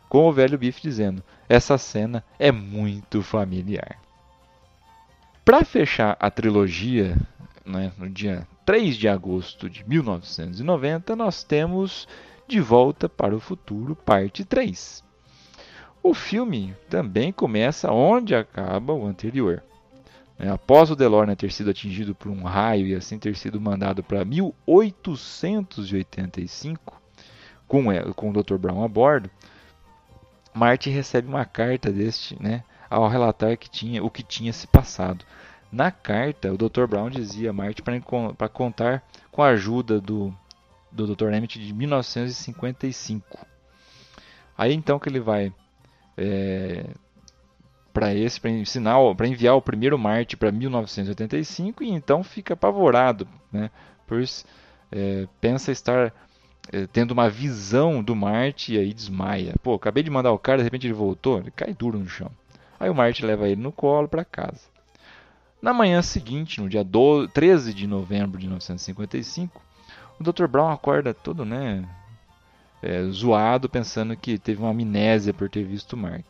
com 0.09 0.27
o 0.27 0.33
velho 0.33 0.57
Biff 0.57 0.81
dizendo: 0.81 1.23
"Essa 1.47 1.77
cena 1.77 2.23
é 2.39 2.51
muito 2.51 3.21
familiar". 3.21 3.97
Para 5.43 5.63
fechar 5.63 6.17
a 6.19 6.29
trilogia, 6.29 7.15
né, 7.65 7.91
no 7.97 8.09
dia 8.09 8.45
3 8.65 8.97
de 8.97 9.07
agosto 9.07 9.69
de 9.69 9.87
1990, 9.87 11.15
nós 11.15 11.43
temos 11.43 12.07
de 12.47 12.59
Volta 12.59 13.07
para 13.07 13.35
o 13.35 13.39
Futuro, 13.39 13.95
parte 13.95 14.43
3. 14.43 15.03
O 16.03 16.13
filme 16.13 16.75
também 16.89 17.33
começa 17.33 17.91
onde 17.91 18.35
acaba 18.35 18.93
o 18.93 19.05
anterior. 19.05 19.63
É, 20.39 20.49
após 20.49 20.91
o 20.91 20.95
DeLorean 20.95 21.35
ter 21.35 21.51
sido 21.51 21.69
atingido 21.69 22.13
por 22.13 22.29
um 22.29 22.43
raio 22.43 22.87
e 22.87 22.95
assim 22.95 23.17
ter 23.17 23.35
sido 23.35 23.59
mandado 23.59 24.03
para 24.03 24.23
1885, 24.23 27.01
com, 27.67 27.85
com 28.13 28.29
o 28.29 28.43
Dr. 28.43 28.55
Brown 28.55 28.83
a 28.83 28.87
bordo, 28.87 29.29
Marty 30.53 30.89
recebe 30.89 31.27
uma 31.27 31.45
carta 31.45 31.91
deste, 31.91 32.41
né, 32.41 32.63
ao 32.89 33.07
relatar 33.07 33.57
que 33.57 33.69
tinha, 33.69 34.03
o 34.03 34.09
que 34.09 34.23
tinha 34.23 34.51
se 34.53 34.65
passado. 34.67 35.25
Na 35.71 35.91
carta, 35.91 36.51
o 36.51 36.57
Dr. 36.57 36.85
Brown 36.87 37.09
dizia 37.09 37.49
a 37.49 37.53
Marty 37.53 37.81
para 37.81 38.49
contar 38.49 39.03
com 39.31 39.43
a 39.43 39.49
ajuda 39.49 39.99
do 39.99 40.33
do 40.91 41.15
Dr. 41.15 41.31
Emmett 41.33 41.59
de 41.59 41.73
1955. 41.73 43.45
Aí 44.57 44.73
então 44.73 44.97
que 44.97 45.07
ele 45.07 45.19
vai 45.19 45.53
é, 46.17 46.85
para 47.93 48.13
esse, 48.13 48.41
para 48.41 48.49
ensinar, 48.49 48.95
para 49.15 49.27
enviar 49.27 49.55
o 49.55 49.61
primeiro 49.61 49.97
Marte 49.97 50.35
para 50.35 50.51
1985 50.51 51.83
e 51.83 51.89
então 51.89 52.23
fica 52.23 52.55
apavorado, 52.55 53.27
né? 53.51 53.69
Pois 54.07 54.45
é, 54.91 55.27
pensa 55.39 55.71
estar 55.71 56.07
é, 56.07 56.11
tendo 56.91 57.11
uma 57.11 57.29
visão 57.29 58.03
do 58.03 58.15
Marte 58.15 58.73
e 58.73 58.77
aí 58.77 58.93
desmaia. 58.93 59.53
Pô, 59.61 59.75
acabei 59.75 60.03
de 60.03 60.09
mandar 60.09 60.31
o 60.31 60.39
cara, 60.39 60.57
de 60.57 60.63
repente 60.63 60.87
ele 60.87 60.93
voltou, 60.93 61.39
ele 61.39 61.51
cai 61.51 61.73
duro 61.73 61.97
no 61.97 62.07
chão. 62.07 62.31
Aí 62.79 62.89
o 62.89 62.95
Marte 62.95 63.25
leva 63.25 63.47
ele 63.47 63.61
no 63.61 63.71
colo 63.71 64.07
para 64.07 64.25
casa. 64.25 64.61
Na 65.61 65.73
manhã 65.73 66.01
seguinte, 66.01 66.61
no 66.61 66.69
dia 66.69 66.83
12, 66.83 67.29
13 67.29 67.73
de 67.73 67.87
novembro 67.87 68.39
de 68.39 68.45
1955, 68.45 69.61
o 70.19 70.23
Dr. 70.23 70.47
Brown 70.47 70.69
acorda 70.69 71.13
todo, 71.13 71.43
né, 71.43 71.87
é, 72.81 73.03
zoado, 73.05 73.67
pensando 73.67 74.15
que 74.15 74.37
teve 74.37 74.61
uma 74.61 74.69
amnésia 74.69 75.33
por 75.33 75.49
ter 75.49 75.63
visto 75.63 75.93
o 75.93 75.97
Mark. 75.97 76.25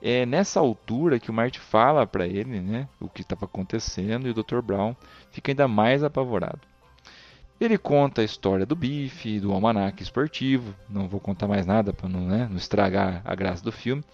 É 0.00 0.24
nessa 0.24 0.60
altura 0.60 1.18
que 1.18 1.30
o 1.30 1.34
Marty 1.34 1.58
fala 1.58 2.06
para 2.06 2.26
ele, 2.26 2.60
né, 2.60 2.88
o 3.00 3.08
que 3.08 3.22
estava 3.22 3.44
acontecendo 3.44 4.28
e 4.28 4.30
o 4.30 4.34
Dr. 4.34 4.60
Brown 4.60 4.94
fica 5.32 5.50
ainda 5.50 5.66
mais 5.66 6.04
apavorado. 6.04 6.60
Ele 7.58 7.78
conta 7.78 8.20
a 8.20 8.24
história 8.24 8.66
do 8.66 8.76
bife, 8.76 9.40
do 9.40 9.52
almanaque 9.52 10.02
esportivo, 10.02 10.74
não 10.88 11.08
vou 11.08 11.18
contar 11.18 11.48
mais 11.48 11.64
nada 11.64 11.92
para 11.92 12.08
não, 12.08 12.26
né, 12.26 12.46
não 12.50 12.56
estragar 12.56 13.22
a 13.24 13.34
graça 13.34 13.64
do 13.64 13.72
filme, 13.72 14.04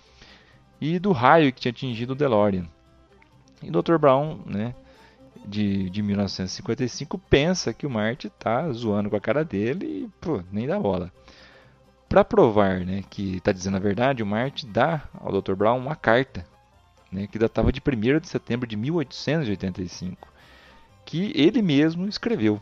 e 0.80 0.98
do 0.98 1.12
raio 1.12 1.52
que 1.52 1.60
tinha 1.60 1.70
atingido 1.70 2.12
o 2.12 2.16
DeLorean. 2.16 2.66
E 3.62 3.70
Dr. 3.70 3.98
Brown, 3.98 4.40
né, 4.46 4.74
de, 5.44 5.90
de 5.90 6.02
1955 6.02 7.18
pensa 7.18 7.72
que 7.72 7.86
o 7.86 7.90
Marty 7.90 8.28
está 8.28 8.70
zoando 8.72 9.10
com 9.10 9.16
a 9.16 9.20
cara 9.20 9.44
dele 9.44 9.86
e 9.86 10.10
pô, 10.20 10.42
nem 10.52 10.66
dá 10.66 10.78
bola. 10.78 11.12
Para 12.08 12.24
provar 12.24 12.80
né, 12.80 13.02
que 13.08 13.36
está 13.36 13.52
dizendo 13.52 13.76
a 13.76 13.80
verdade, 13.80 14.22
o 14.22 14.26
Marty 14.26 14.66
dá 14.66 15.02
ao 15.14 15.40
Dr. 15.40 15.54
Brown 15.54 15.78
uma 15.78 15.96
carta 15.96 16.44
né, 17.10 17.26
que 17.26 17.38
datava 17.38 17.72
de 17.72 17.80
1 17.80 18.20
de 18.20 18.28
setembro 18.28 18.66
de 18.66 18.76
1885, 18.76 20.28
que 21.04 21.32
ele 21.34 21.60
mesmo 21.60 22.08
escreveu. 22.08 22.60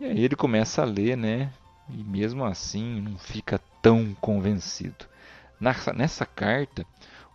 E 0.00 0.04
aí 0.06 0.24
ele 0.24 0.34
começa 0.34 0.80
a 0.80 0.86
ler, 0.86 1.16
né, 1.16 1.52
e 1.90 2.02
mesmo 2.02 2.44
assim 2.44 3.02
não 3.02 3.18
fica 3.18 3.60
tão 3.82 4.14
convencido. 4.20 5.04
Nessa, 5.60 5.92
nessa 5.92 6.24
carta, 6.24 6.86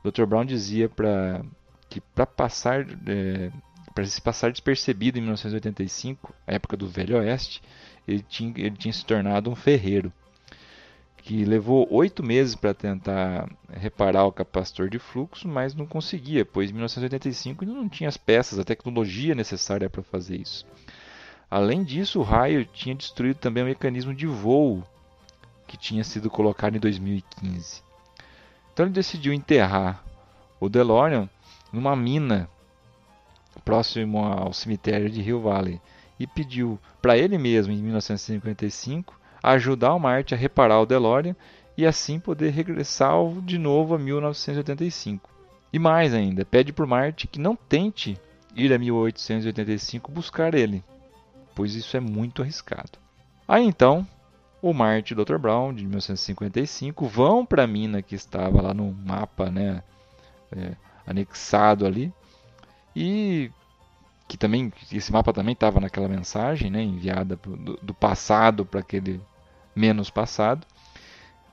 o 0.03 0.09
Dr. 0.09 0.25
Brown 0.25 0.43
dizia 0.43 0.89
para 0.89 1.43
que 1.87 2.01
para 2.01 2.25
passar 2.25 2.87
é, 3.07 3.51
para 3.93 4.05
se 4.05 4.19
passar 4.19 4.51
despercebido 4.51 5.17
em 5.17 5.21
1985, 5.21 6.33
a 6.45 6.53
época 6.53 6.75
do 6.75 6.87
Velho 6.87 7.17
Oeste, 7.17 7.61
ele 8.05 8.25
tinha, 8.27 8.53
ele 8.57 8.75
tinha 8.75 8.91
se 8.91 9.05
tornado 9.05 9.49
um 9.49 9.55
ferreiro, 9.55 10.11
que 11.17 11.45
levou 11.45 11.87
oito 11.89 12.21
meses 12.21 12.55
para 12.55 12.73
tentar 12.73 13.49
reparar 13.71 14.25
o 14.25 14.33
capacitor 14.33 14.89
de 14.89 14.99
fluxo, 14.99 15.47
mas 15.47 15.73
não 15.73 15.85
conseguia, 15.85 16.45
pois 16.45 16.69
em 16.69 16.73
1985 16.73 17.63
ele 17.63 17.71
não 17.71 17.87
tinha 17.87 18.09
as 18.09 18.17
peças, 18.17 18.59
a 18.59 18.65
tecnologia 18.65 19.33
necessária 19.33 19.89
para 19.89 20.03
fazer 20.03 20.41
isso. 20.41 20.65
Além 21.49 21.83
disso, 21.83 22.19
o 22.19 22.23
raio 22.23 22.65
tinha 22.65 22.95
destruído 22.95 23.37
também 23.37 23.63
o 23.63 23.67
mecanismo 23.67 24.13
de 24.13 24.25
voo 24.25 24.83
que 25.67 25.77
tinha 25.77 26.03
sido 26.03 26.29
colocado 26.29 26.75
em 26.75 26.79
2015. 26.79 27.81
Então 28.73 28.85
ele 28.85 28.93
decidiu 28.93 29.33
enterrar 29.33 30.03
o 30.59 30.69
DeLorean 30.69 31.29
numa 31.71 31.95
mina 31.95 32.49
próximo 33.63 34.19
ao 34.19 34.53
cemitério 34.53 35.09
de 35.09 35.21
Hill 35.21 35.41
Valley, 35.41 35.81
e 36.19 36.27
pediu 36.27 36.79
para 37.01 37.17
ele 37.17 37.37
mesmo, 37.37 37.73
em 37.73 37.77
1955, 37.77 39.19
ajudar 39.43 39.93
o 39.93 39.99
Marte 39.99 40.33
a 40.33 40.37
reparar 40.37 40.79
o 40.79 40.85
DeLorean 40.85 41.35
e 41.77 41.85
assim 41.85 42.19
poder 42.19 42.51
regressar 42.51 43.13
de 43.43 43.57
novo 43.57 43.95
a 43.95 43.99
1985. 43.99 45.29
E 45.73 45.79
mais 45.79 46.13
ainda, 46.13 46.45
pede 46.45 46.71
para 46.71 46.85
o 46.85 46.87
Marte 46.87 47.27
que 47.27 47.39
não 47.39 47.55
tente 47.55 48.17
ir 48.55 48.71
a 48.71 48.79
1885 48.79 50.11
buscar 50.11 50.53
ele, 50.53 50.81
pois 51.55 51.73
isso 51.73 51.95
é 51.95 51.99
muito 51.99 52.41
arriscado. 52.41 52.99
Aí 53.47 53.63
então, 53.63 54.05
o 54.61 54.73
Marte 54.73 55.13
e 55.13 55.19
o 55.19 55.25
Dr. 55.25 55.37
Brown, 55.37 55.73
de 55.73 55.83
1955, 55.83 57.07
vão 57.07 57.45
para 57.45 57.63
a 57.63 57.67
mina 57.67 58.01
que 58.01 58.15
estava 58.15 58.61
lá 58.61 58.73
no 58.73 58.91
mapa, 58.91 59.49
né, 59.49 59.81
é, 60.51 60.73
anexado 61.07 61.85
ali, 61.85 62.13
e 62.95 63.49
que 64.27 64.37
também 64.37 64.73
esse 64.91 65.11
mapa 65.11 65.31
também 65.31 65.53
estava 65.53 65.79
naquela 65.79 66.07
mensagem 66.07 66.71
né, 66.71 66.81
enviada 66.81 67.35
do, 67.35 67.77
do 67.77 67.93
passado 67.93 68.65
para 68.65 68.79
aquele 68.79 69.21
menos 69.75 70.09
passado, 70.09 70.65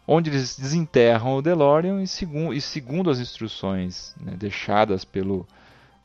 onde 0.06 0.30
eles 0.30 0.58
desenterram 0.58 1.36
o 1.36 1.42
DeLorean 1.42 2.02
e, 2.02 2.06
segundo, 2.06 2.54
e 2.54 2.60
segundo 2.60 3.10
as 3.10 3.18
instruções 3.18 4.14
né, 4.20 4.34
deixadas 4.36 5.04
pelo 5.04 5.46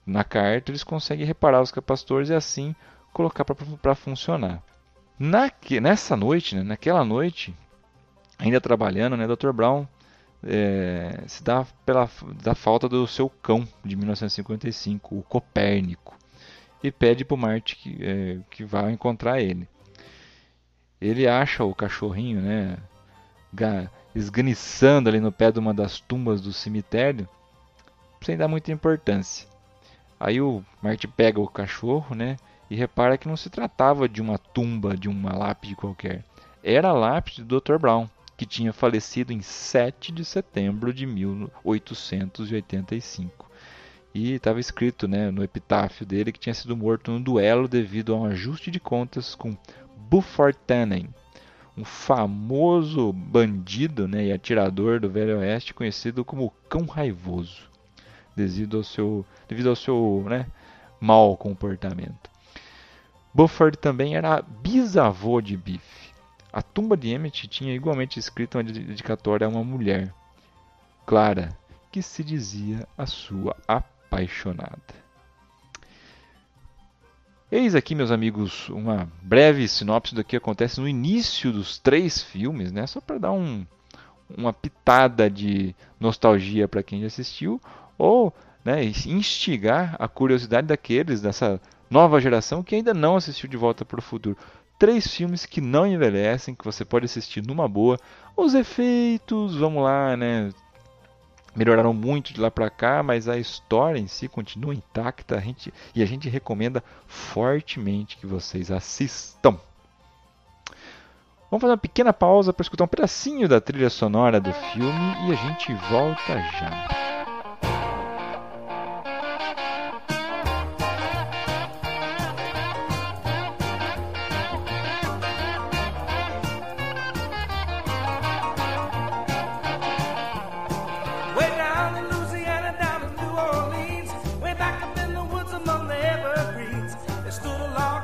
na 0.05 0.23
carta, 0.23 0.71
eles 0.71 0.83
conseguem 0.83 1.25
reparar 1.25 1.61
os 1.61 1.71
capacitores 1.71 2.29
e 2.29 2.33
assim 2.33 2.73
colocar 3.17 3.43
para 3.43 3.95
funcionar. 3.95 4.61
Na, 5.17 5.51
nessa 5.81 6.15
noite, 6.15 6.55
né, 6.55 6.61
naquela 6.61 7.03
noite, 7.03 7.51
ainda 8.37 8.61
trabalhando, 8.61 9.17
né, 9.17 9.25
Dr. 9.25 9.51
Brown 9.51 9.87
é, 10.43 11.23
se 11.25 11.43
dá 11.43 11.65
pela 11.83 12.07
da 12.43 12.53
falta 12.53 12.87
do 12.87 13.07
seu 13.07 13.27
cão 13.27 13.67
de 13.83 13.95
1955, 13.95 15.17
o 15.17 15.23
Copérnico, 15.23 16.15
e 16.83 16.91
pede 16.91 17.25
para 17.25 17.33
o 17.33 17.37
Marte 17.37 17.75
que, 17.75 17.97
é, 17.99 18.37
que 18.51 18.63
vá 18.63 18.91
encontrar 18.91 19.41
ele. 19.41 19.67
Ele 21.01 21.27
acha 21.27 21.63
o 21.63 21.73
cachorrinho, 21.73 22.39
né, 22.39 22.77
esganiçando 24.13 25.09
ali 25.09 25.19
no 25.19 25.31
pé 25.31 25.51
de 25.51 25.57
uma 25.57 25.73
das 25.73 25.99
tumbas 25.99 26.39
do 26.39 26.53
cemitério, 26.53 27.27
sem 28.21 28.37
dar 28.37 28.47
muita 28.47 28.71
importância. 28.71 29.47
Aí 30.19 30.39
o 30.39 30.63
Marte 30.83 31.07
pega 31.07 31.39
o 31.39 31.47
cachorro, 31.47 32.15
né, 32.15 32.37
e 32.69 32.75
repara 32.75 33.17
que 33.17 33.27
não 33.27 33.37
se 33.37 33.49
tratava 33.49 34.07
de 34.07 34.21
uma 34.21 34.37
tumba, 34.37 34.95
de 34.95 35.09
uma 35.09 35.35
lápide 35.35 35.75
qualquer. 35.75 36.23
Era 36.63 36.89
a 36.89 36.93
lápide 36.93 37.43
do 37.43 37.59
Dr. 37.59 37.77
Brown 37.77 38.07
que 38.37 38.45
tinha 38.45 38.71
falecido 38.71 39.33
em 39.33 39.41
7 39.41 40.11
de 40.11 40.23
setembro 40.23 40.93
de 40.93 41.07
1885. 41.07 43.47
e 44.13 44.33
estava 44.33 44.59
escrito 44.59 45.07
né, 45.07 45.31
no 45.31 45.43
epitáfio 45.43 46.05
dele 46.05 46.31
que 46.31 46.39
tinha 46.39 46.53
sido 46.53 46.77
morto 46.77 47.11
num 47.11 47.21
duelo 47.21 47.67
devido 47.67 48.13
a 48.13 48.17
um 48.17 48.25
ajuste 48.25 48.69
de 48.71 48.79
contas 48.79 49.35
com 49.35 49.57
Buford 50.09 50.57
Tannen, 50.65 51.09
um 51.75 51.83
famoso 51.83 53.11
bandido 53.13 54.07
né, 54.07 54.25
e 54.25 54.31
atirador 54.31 54.99
do 54.99 55.09
Velho 55.09 55.39
Oeste 55.39 55.73
conhecido 55.73 56.23
como 56.23 56.53
Cão 56.69 56.85
Raivoso, 56.85 57.63
devido 58.35 58.77
ao 58.77 58.83
seu, 58.83 59.25
devido 59.47 59.69
ao 59.69 59.75
seu 59.75 60.23
né, 60.27 60.45
mau 60.99 61.37
comportamento. 61.37 62.29
Buford 63.37 63.77
também 63.77 64.15
era 64.15 64.41
bisavô 64.41 65.39
de 65.39 65.55
Biff. 65.55 66.11
A 66.51 66.63
tumba 66.63 66.97
de 66.97 67.09
Emmett 67.09 67.47
tinha 67.47 67.71
igualmente 67.71 68.17
escrito 68.17 68.57
uma 68.57 68.63
dedicatória 68.63 69.45
a 69.45 69.47
uma 69.47 69.63
mulher, 69.63 70.11
Clara, 71.05 71.55
que 71.91 72.01
se 72.01 72.23
dizia 72.23 72.87
a 72.97 73.05
sua 73.05 73.55
apaixonada. 73.67 74.81
Eis 77.51 77.75
aqui, 77.75 77.93
meus 77.93 78.09
amigos, 78.09 78.69
uma 78.69 79.07
breve 79.21 79.67
sinopse 79.67 80.15
do 80.15 80.23
que 80.23 80.35
acontece 80.35 80.81
no 80.81 80.87
início 80.87 81.53
dos 81.53 81.77
três 81.77 82.19
filmes, 82.23 82.71
né? 82.71 82.87
Só 82.87 82.99
para 82.99 83.19
dar 83.19 83.33
um, 83.33 83.63
uma 84.35 84.51
pitada 84.51 85.29
de 85.29 85.75
nostalgia 85.99 86.67
para 86.67 86.81
quem 86.81 87.01
já 87.01 87.07
assistiu, 87.07 87.61
ou 87.99 88.33
né, 88.65 88.83
instigar 88.83 89.95
a 89.99 90.07
curiosidade 90.07 90.65
daqueles 90.65 91.21
dessa 91.21 91.61
nova 91.89 92.19
geração 92.19 92.63
que 92.63 92.75
ainda 92.75 92.93
não 92.93 93.15
assistiu 93.15 93.49
De 93.49 93.57
Volta 93.57 93.85
para 93.85 93.99
o 93.99 94.03
Futuro. 94.03 94.37
Três 94.79 95.07
filmes 95.07 95.45
que 95.45 95.59
não 95.59 95.87
envelhecem, 95.87 96.53
que 96.53 96.65
você 96.65 96.85
pode 96.85 97.05
assistir 97.05 97.45
numa 97.45 97.67
boa. 97.67 97.97
Os 98.35 98.53
efeitos, 98.53 99.55
vamos 99.55 99.83
lá, 99.83 100.15
né? 100.15 100.51
melhoraram 101.57 101.91
muito 101.91 102.31
de 102.33 102.39
lá 102.39 102.51
para 102.51 102.69
cá, 102.69 103.01
mas 103.01 103.27
a 103.27 103.35
história 103.35 103.97
em 103.97 104.05
si 104.05 104.27
continua 104.27 104.75
intacta 104.75 105.35
a 105.35 105.39
gente, 105.39 105.73
e 105.95 106.03
a 106.03 106.05
gente 106.05 106.29
recomenda 106.29 106.83
fortemente 107.07 108.15
que 108.15 108.27
vocês 108.27 108.69
assistam. 108.69 109.57
Vamos 111.49 111.61
fazer 111.61 111.71
uma 111.71 111.77
pequena 111.77 112.13
pausa 112.13 112.53
para 112.53 112.61
escutar 112.61 112.83
um 112.83 112.87
pedacinho 112.87 113.47
da 113.47 113.59
trilha 113.59 113.89
sonora 113.89 114.39
do 114.39 114.53
filme 114.53 115.15
e 115.27 115.31
a 115.31 115.35
gente 115.35 115.73
volta 115.89 116.39
já. 116.59 117.06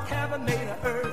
haven't 0.06 0.44
made 0.44 0.76
earth. 0.84 1.03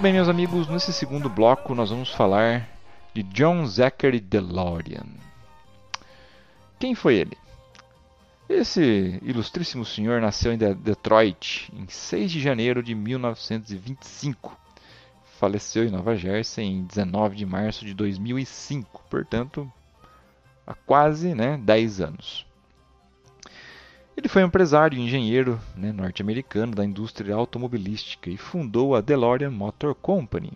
Muito 0.00 0.04
bem, 0.04 0.14
meus 0.14 0.30
amigos, 0.30 0.66
nesse 0.66 0.94
segundo 0.94 1.28
bloco 1.28 1.74
nós 1.74 1.90
vamos 1.90 2.08
falar 2.08 2.66
de 3.12 3.22
John 3.22 3.66
Zachary 3.66 4.18
DeLorean. 4.18 5.04
Quem 6.78 6.94
foi 6.94 7.16
ele? 7.16 7.36
Esse 8.48 9.20
ilustríssimo 9.22 9.84
senhor 9.84 10.18
nasceu 10.22 10.54
em 10.54 10.56
Detroit 10.56 11.70
em 11.74 11.86
6 11.86 12.32
de 12.32 12.40
janeiro 12.40 12.82
de 12.82 12.94
1925. 12.94 14.58
Faleceu 15.38 15.84
em 15.84 15.90
Nova 15.90 16.16
Jersey 16.16 16.64
em 16.64 16.82
19 16.82 17.36
de 17.36 17.44
março 17.44 17.84
de 17.84 17.92
2005, 17.92 19.04
portanto, 19.10 19.70
há 20.66 20.72
quase 20.72 21.34
né, 21.34 21.58
10 21.58 22.00
anos. 22.00 22.46
Ele 24.16 24.28
foi 24.28 24.42
empresário 24.42 24.98
e 24.98 25.00
engenheiro 25.00 25.60
né, 25.74 25.92
norte-americano 25.92 26.74
da 26.74 26.84
indústria 26.84 27.34
automobilística 27.34 28.28
e 28.28 28.36
fundou 28.36 28.94
a 28.94 29.00
DeLorean 29.00 29.50
Motor 29.50 29.94
Company. 29.94 30.52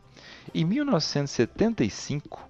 Em 0.54 0.64
1975, 0.64 2.48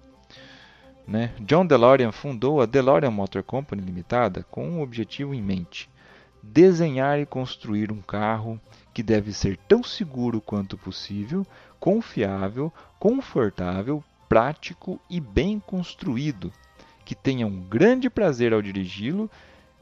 né, 1.07 1.31
John 1.39 1.65
DeLorean 1.65 2.11
fundou 2.11 2.59
a 2.59 2.65
DeLorean 2.65 3.11
Motor 3.11 3.43
Company 3.43 3.81
Limitada 3.81 4.45
com 4.49 4.67
um 4.67 4.81
objetivo 4.81 5.33
em 5.33 5.41
mente: 5.41 5.89
desenhar 6.41 7.19
e 7.19 7.25
construir 7.25 7.91
um 7.91 8.01
carro 8.01 8.59
que 8.93 9.03
deve 9.03 9.31
ser 9.31 9.57
tão 9.67 9.83
seguro 9.83 10.41
quanto 10.41 10.77
possível, 10.77 11.45
confiável, 11.79 12.73
confortável, 12.99 14.03
prático 14.27 14.99
e 15.09 15.19
bem 15.19 15.59
construído, 15.59 16.51
que 17.05 17.13
tenha 17.13 17.45
um 17.45 17.61
grande 17.61 18.09
prazer 18.09 18.53
ao 18.53 18.61
dirigi-lo 18.61 19.29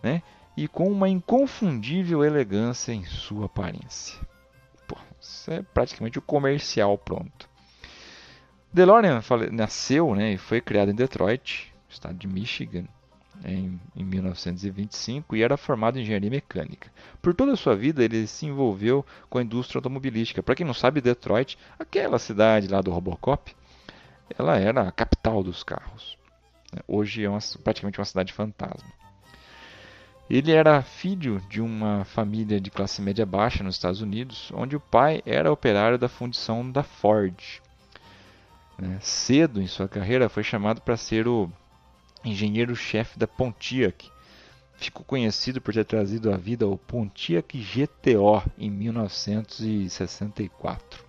né? 0.03 0.21
E 0.55 0.67
com 0.67 0.91
uma 0.91 1.09
inconfundível 1.09 2.23
elegância 2.23 2.93
em 2.93 3.03
sua 3.05 3.45
aparência. 3.45 4.19
Pô, 4.87 4.97
isso 5.19 5.51
é 5.51 5.61
praticamente 5.61 6.19
o 6.19 6.21
comercial 6.21 6.97
pronto. 6.97 7.49
DeLorean 8.71 9.21
nasceu 9.51 10.15
né, 10.15 10.33
e 10.33 10.37
foi 10.37 10.59
criado 10.59 10.89
em 10.89 10.95
Detroit, 10.95 11.73
estado 11.89 12.15
de 12.15 12.27
Michigan, 12.27 12.85
em, 13.43 13.79
em 13.95 14.03
1925 14.03 15.35
e 15.35 15.43
era 15.43 15.57
formado 15.57 15.97
em 15.97 16.01
engenharia 16.01 16.29
mecânica. 16.29 16.91
Por 17.21 17.33
toda 17.33 17.53
a 17.53 17.57
sua 17.57 17.75
vida, 17.75 18.03
ele 18.03 18.27
se 18.27 18.45
envolveu 18.45 19.05
com 19.29 19.37
a 19.37 19.43
indústria 19.43 19.79
automobilística. 19.79 20.43
Para 20.43 20.55
quem 20.55 20.65
não 20.65 20.73
sabe, 20.73 21.01
Detroit, 21.01 21.57
aquela 21.77 22.19
cidade 22.19 22.67
lá 22.67 22.81
do 22.81 22.91
Robocop, 22.91 23.55
ela 24.37 24.57
era 24.57 24.87
a 24.87 24.91
capital 24.91 25.43
dos 25.43 25.63
carros. 25.63 26.17
Hoje 26.87 27.23
é 27.23 27.29
uma, 27.29 27.39
praticamente 27.63 27.99
uma 27.99 28.05
cidade 28.05 28.33
fantasma. 28.33 29.02
Ele 30.33 30.51
era 30.51 30.81
filho 30.81 31.39
de 31.47 31.61
uma 31.61 32.03
família 32.05 32.59
de 32.59 32.71
classe 32.71 32.99
média 33.03 33.23
baixa 33.23 33.63
nos 33.63 33.75
Estados 33.75 34.01
Unidos, 34.01 34.51
onde 34.55 34.75
o 34.75 34.79
pai 34.79 35.21
era 35.27 35.51
operário 35.51 35.95
da 35.95 36.09
fundição 36.09 36.71
da 36.71 36.81
Ford. 36.81 37.35
Né? 38.75 38.97
Cedo 38.99 39.61
em 39.61 39.67
sua 39.67 39.87
carreira 39.87 40.27
foi 40.27 40.41
chamado 40.41 40.81
para 40.81 40.97
ser 40.97 41.27
o 41.27 41.47
engenheiro-chefe 42.25 43.19
da 43.19 43.27
Pontiac. 43.27 44.09
Ficou 44.75 45.05
conhecido 45.05 45.61
por 45.61 45.71
ter 45.71 45.85
trazido 45.85 46.33
à 46.33 46.35
vida 46.35 46.67
o 46.67 46.79
Pontiac 46.79 47.55
GTO 47.55 48.41
em 48.57 48.71
1964. 48.71 51.05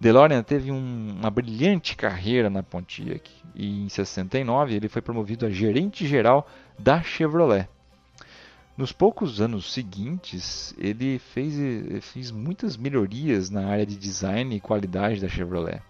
DeLorean 0.00 0.42
teve 0.42 0.72
um, 0.72 1.18
uma 1.20 1.30
brilhante 1.30 1.94
carreira 1.94 2.48
na 2.48 2.62
Pontiac 2.62 3.30
e 3.54 3.84
em 3.84 3.88
69 3.90 4.74
ele 4.74 4.88
foi 4.88 5.02
promovido 5.02 5.44
a 5.44 5.50
gerente 5.50 6.06
geral 6.06 6.48
da 6.78 7.02
Chevrolet. 7.02 7.68
Nos 8.76 8.90
poucos 8.90 9.40
anos 9.40 9.72
seguintes, 9.72 10.74
ele 10.76 11.20
fez, 11.20 11.54
fez 12.02 12.32
muitas 12.32 12.76
melhorias 12.76 13.48
na 13.48 13.66
área 13.66 13.86
de 13.86 13.96
design 13.96 14.56
e 14.56 14.60
qualidade 14.60 15.20
da 15.20 15.28
Chevrolet. 15.28 15.80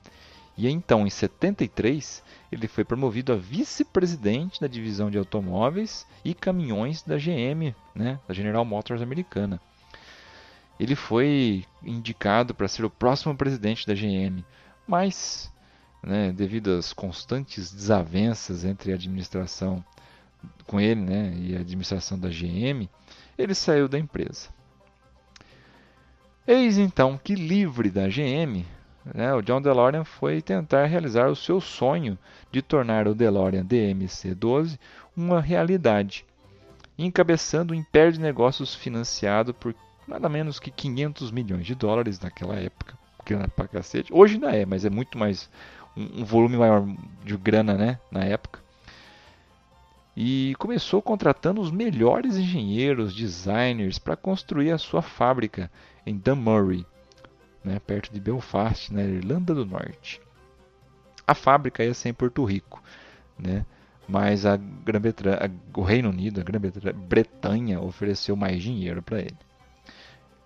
E 0.56 0.68
então, 0.68 1.06
em 1.06 1.10
73, 1.10 2.22
ele 2.52 2.68
foi 2.68 2.84
promovido 2.84 3.32
a 3.32 3.36
vice-presidente 3.36 4.60
da 4.60 4.66
divisão 4.66 5.10
de 5.10 5.16
automóveis 5.16 6.06
e 6.22 6.34
caminhões 6.34 7.02
da 7.02 7.16
GM, 7.16 7.74
né, 7.94 8.20
da 8.28 8.34
General 8.34 8.64
Motors 8.66 9.00
americana. 9.00 9.58
Ele 10.78 10.94
foi 10.94 11.64
indicado 11.82 12.54
para 12.54 12.68
ser 12.68 12.84
o 12.84 12.90
próximo 12.90 13.34
presidente 13.34 13.86
da 13.86 13.94
GM, 13.94 14.44
mas, 14.86 15.50
né, 16.02 16.32
devido 16.32 16.72
às 16.72 16.92
constantes 16.92 17.72
desavenças 17.72 18.62
entre 18.62 18.92
a 18.92 18.94
administração 18.94 19.82
com 20.66 20.80
ele 20.80 21.00
né, 21.00 21.34
e 21.36 21.56
a 21.56 21.60
administração 21.60 22.18
da 22.18 22.28
GM, 22.28 22.88
ele 23.36 23.54
saiu 23.54 23.88
da 23.88 23.98
empresa. 23.98 24.48
Eis 26.46 26.78
então 26.78 27.18
que, 27.22 27.34
livre 27.34 27.90
da 27.90 28.06
GM, 28.06 28.64
né, 29.14 29.34
o 29.34 29.42
John 29.42 29.60
DeLorean 29.60 30.04
foi 30.04 30.40
tentar 30.40 30.86
realizar 30.86 31.28
o 31.28 31.36
seu 31.36 31.60
sonho 31.60 32.18
de 32.52 32.62
tornar 32.62 33.08
o 33.08 33.14
DeLorean 33.14 33.64
DMC-12 33.64 34.78
uma 35.16 35.40
realidade, 35.40 36.24
encabeçando 36.98 37.72
um 37.72 37.76
império 37.76 38.12
de 38.12 38.20
negócios 38.20 38.74
financiado 38.74 39.54
por 39.54 39.74
nada 40.06 40.28
menos 40.28 40.58
que 40.58 40.70
500 40.70 41.30
milhões 41.30 41.66
de 41.66 41.74
dólares 41.74 42.20
naquela 42.20 42.56
época, 42.56 42.94
grana 43.24 43.48
pra 43.48 43.68
cacete. 43.68 44.12
Hoje 44.12 44.34
ainda 44.34 44.54
é, 44.54 44.66
mas 44.66 44.84
é 44.84 44.90
muito 44.90 45.16
mais 45.18 45.48
um, 45.96 46.20
um 46.20 46.24
volume 46.24 46.56
maior 46.56 46.86
de 47.24 47.36
grana, 47.36 47.74
né, 47.74 47.98
na 48.10 48.24
época. 48.24 48.63
E 50.16 50.54
começou 50.58 51.02
contratando 51.02 51.60
os 51.60 51.70
melhores 51.70 52.36
engenheiros, 52.36 53.14
designers 53.14 53.98
para 53.98 54.16
construir 54.16 54.70
a 54.70 54.78
sua 54.78 55.02
fábrica 55.02 55.70
em 56.06 56.16
Dunmurry, 56.16 56.86
né, 57.64 57.80
perto 57.80 58.12
de 58.12 58.20
Belfast, 58.20 58.92
na 58.92 59.02
Irlanda 59.02 59.54
do 59.54 59.66
Norte. 59.66 60.20
A 61.26 61.34
fábrica 61.34 61.82
ia 61.82 61.94
ser 61.94 62.10
em 62.10 62.14
Porto 62.14 62.44
Rico, 62.44 62.82
né, 63.38 63.64
mas 64.06 64.46
a 64.46 64.54
a, 64.54 64.58
o 65.78 65.82
Reino 65.82 66.10
Unido, 66.10 66.40
a 66.40 66.44
Grã-Bretanha, 66.44 67.80
ofereceu 67.80 68.36
mais 68.36 68.62
dinheiro 68.62 69.02
para 69.02 69.20
ele. 69.20 69.36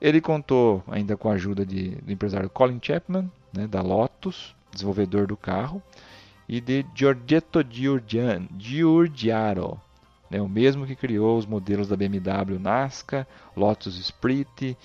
Ele 0.00 0.20
contou 0.20 0.82
ainda 0.88 1.16
com 1.16 1.28
a 1.28 1.34
ajuda 1.34 1.66
de, 1.66 1.90
do 1.96 2.12
empresário 2.12 2.48
Colin 2.48 2.78
Chapman, 2.80 3.30
né, 3.52 3.66
da 3.66 3.82
Lotus, 3.82 4.54
desenvolvedor 4.72 5.26
do 5.26 5.36
carro, 5.36 5.82
e 6.48 6.60
de 6.60 6.86
Giorgetto 6.94 7.60
Giugiaro, 8.58 9.80
né, 10.30 10.40
o 10.40 10.48
mesmo 10.48 10.86
que 10.86 10.96
criou 10.96 11.36
os 11.36 11.46
modelos 11.46 11.88
da 11.88 11.96
BMW 11.96 12.58
Nasca, 12.58 13.26
Lotus 13.56 13.98
Esprit, 13.98 14.76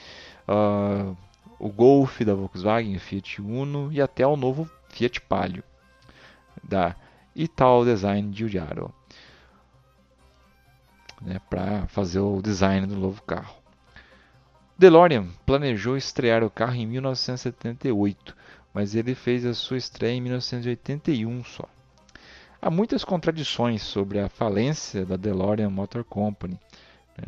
uh, 0.48 1.16
o 1.58 1.70
Golf 1.70 2.22
da 2.22 2.34
Volkswagen, 2.34 2.98
Fiat 3.00 3.42
Uno 3.42 3.92
e 3.92 4.02
até 4.02 4.28
o 4.28 4.36
novo 4.36 4.70
Fiat 4.90 5.22
Palio 5.22 5.64
da 6.62 6.96
Ital 7.36 7.84
Design 7.86 8.34
Giugiaro 8.36 8.94
né, 11.24 11.40
para 11.50 11.88
fazer 11.88 12.20
o 12.20 12.42
design 12.42 12.86
do 12.86 12.96
novo 12.96 13.22
carro. 13.24 13.56
DeLorean 14.78 15.28
planejou 15.46 15.96
estrear 15.96 16.44
o 16.44 16.50
carro 16.50 16.76
em 16.76 16.86
1978, 16.86 18.36
mas 18.74 18.96
ele 18.96 19.14
fez 19.14 19.46
a 19.46 19.54
sua 19.54 19.78
estreia 19.78 20.14
em 20.14 20.22
1981 20.22 21.44
só. 21.44 21.70
Há 22.62 22.72
muitas 22.72 23.04
contradições 23.04 23.84
sobre 23.84 24.20
a 24.20 24.30
falência 24.30 25.06
da 25.06 25.18
DeLorean 25.18 25.70
Motor 25.70 26.04
Company. 26.04 26.58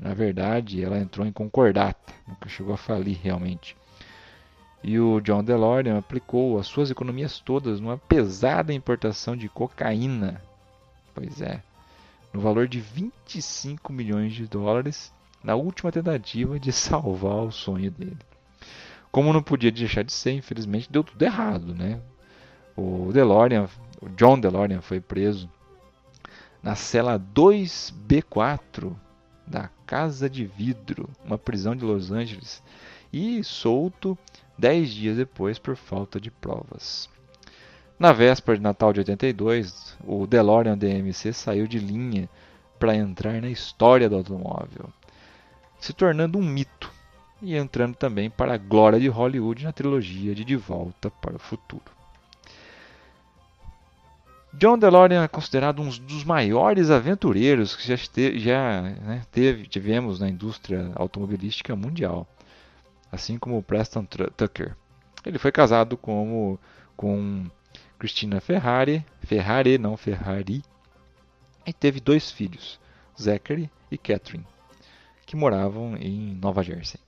Na 0.02 0.14
verdade, 0.14 0.84
ela 0.84 0.98
entrou 0.98 1.28
em 1.28 1.32
concordata, 1.32 2.14
nunca 2.28 2.50
chegou 2.50 2.74
a 2.74 2.78
falir 2.78 3.20
realmente. 3.22 3.76
E 4.84 5.00
o 5.00 5.20
John 5.20 5.44
DeLorean 5.44 5.98
aplicou 5.98 6.58
as 6.58 6.68
suas 6.68 6.90
economias 6.90 7.40
todas 7.40 7.80
numa 7.80 7.98
pesada 7.98 8.74
importação 8.74 9.36
de 9.36 9.50
cocaína. 9.50 10.42
Pois 11.14 11.42
é, 11.42 11.62
no 12.34 12.40
valor 12.40 12.68
de 12.68 12.80
25 12.80 13.92
milhões 13.92 14.34
de 14.34 14.48
dólares, 14.48 15.14
na 15.44 15.56
última 15.56 15.92
tentativa 15.92 16.60
de 16.60 16.72
salvar 16.74 17.44
o 17.44 17.52
sonho 17.52 17.92
dele. 17.92 18.18
Como 19.16 19.32
não 19.32 19.42
podia 19.42 19.72
deixar 19.72 20.04
de 20.04 20.12
ser, 20.12 20.34
infelizmente 20.34 20.92
deu 20.92 21.02
tudo 21.02 21.22
errado, 21.22 21.74
né? 21.74 22.02
O 22.76 23.14
DeLorean, 23.14 23.70
o 24.02 24.10
John 24.10 24.38
DeLorean 24.38 24.82
foi 24.82 25.00
preso 25.00 25.50
na 26.62 26.76
cela 26.76 27.18
2B4 27.18 28.94
da 29.48 29.70
Casa 29.86 30.30
de 30.30 30.44
Vidro, 30.44 31.10
uma 31.24 31.38
prisão 31.38 31.78
de 31.78 31.86
Los 31.86 32.12
Angeles, 32.12 32.62
e 33.14 33.42
solto 33.42 34.18
dez 34.58 34.90
dias 34.90 35.16
depois 35.16 35.58
por 35.58 35.78
falta 35.78 36.20
de 36.20 36.30
provas. 36.30 37.10
Na 37.98 38.12
véspera 38.12 38.58
de 38.58 38.64
Natal 38.64 38.92
de 38.92 39.00
82, 39.00 39.98
o 40.06 40.28
DeLorean 40.28 40.78
DMC 40.78 41.32
saiu 41.32 41.68
de 41.68 41.80
linha 41.80 42.28
para 42.78 42.94
entrar 42.94 43.42
na 43.42 43.50
história 43.50 44.10
do 44.10 44.18
automóvel, 44.18 44.90
se 45.80 45.94
tornando 45.94 46.38
um 46.38 46.44
mito 46.44 46.94
e 47.46 47.56
entrando 47.56 47.96
também 47.96 48.30
para 48.30 48.54
a 48.54 48.58
glória 48.58 49.00
de 49.00 49.08
Hollywood 49.08 49.64
na 49.64 49.72
trilogia 49.72 50.34
de 50.34 50.44
De 50.44 50.56
Volta 50.56 51.10
para 51.10 51.36
o 51.36 51.40
Futuro. 51.40 51.84
John 54.54 54.78
DeLorean 54.78 55.24
é 55.24 55.28
considerado 55.28 55.82
um 55.82 55.90
dos 55.90 56.24
maiores 56.24 56.90
aventureiros 56.90 57.76
que 57.76 57.88
já, 57.88 57.96
já 58.38 58.82
né, 58.82 59.22
teve, 59.32 59.68
tivemos 59.68 60.20
na 60.20 60.30
indústria 60.30 60.92
automobilística 60.96 61.76
mundial 61.76 62.26
assim 63.16 63.38
como 63.38 63.64
Preston 63.64 64.06
Tucker. 64.06 64.76
Ele 65.26 65.40
foi 65.40 65.52
casado 65.52 65.98
com, 65.98 66.58
com 66.96 67.50
Christina 67.98 68.40
Ferrari, 68.40 69.04
Ferrari, 69.22 69.78
não 69.78 69.98
Ferrari, 69.98 70.62
e 71.66 71.74
teve 71.74 72.00
dois 72.00 72.30
filhos, 72.30 72.80
Zachary 73.20 73.72
e 73.90 73.98
Catherine, 73.98 74.46
que 75.26 75.36
moravam 75.36 75.98
em 75.98 76.36
Nova 76.36 76.62
Jersey. 76.62 77.00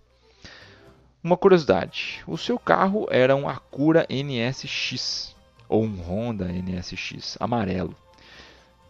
Uma 1.23 1.36
curiosidade: 1.36 2.23
o 2.27 2.38
seu 2.38 2.60
carro 2.60 3.08
era 3.10 3.36
um 3.36 3.49
Acura 3.49 4.06
NSX 4.10 5.36
ou 5.67 5.84
um 5.84 5.99
Honda 6.01 6.45
NSX 6.45 7.38
amarelo. 7.39 7.95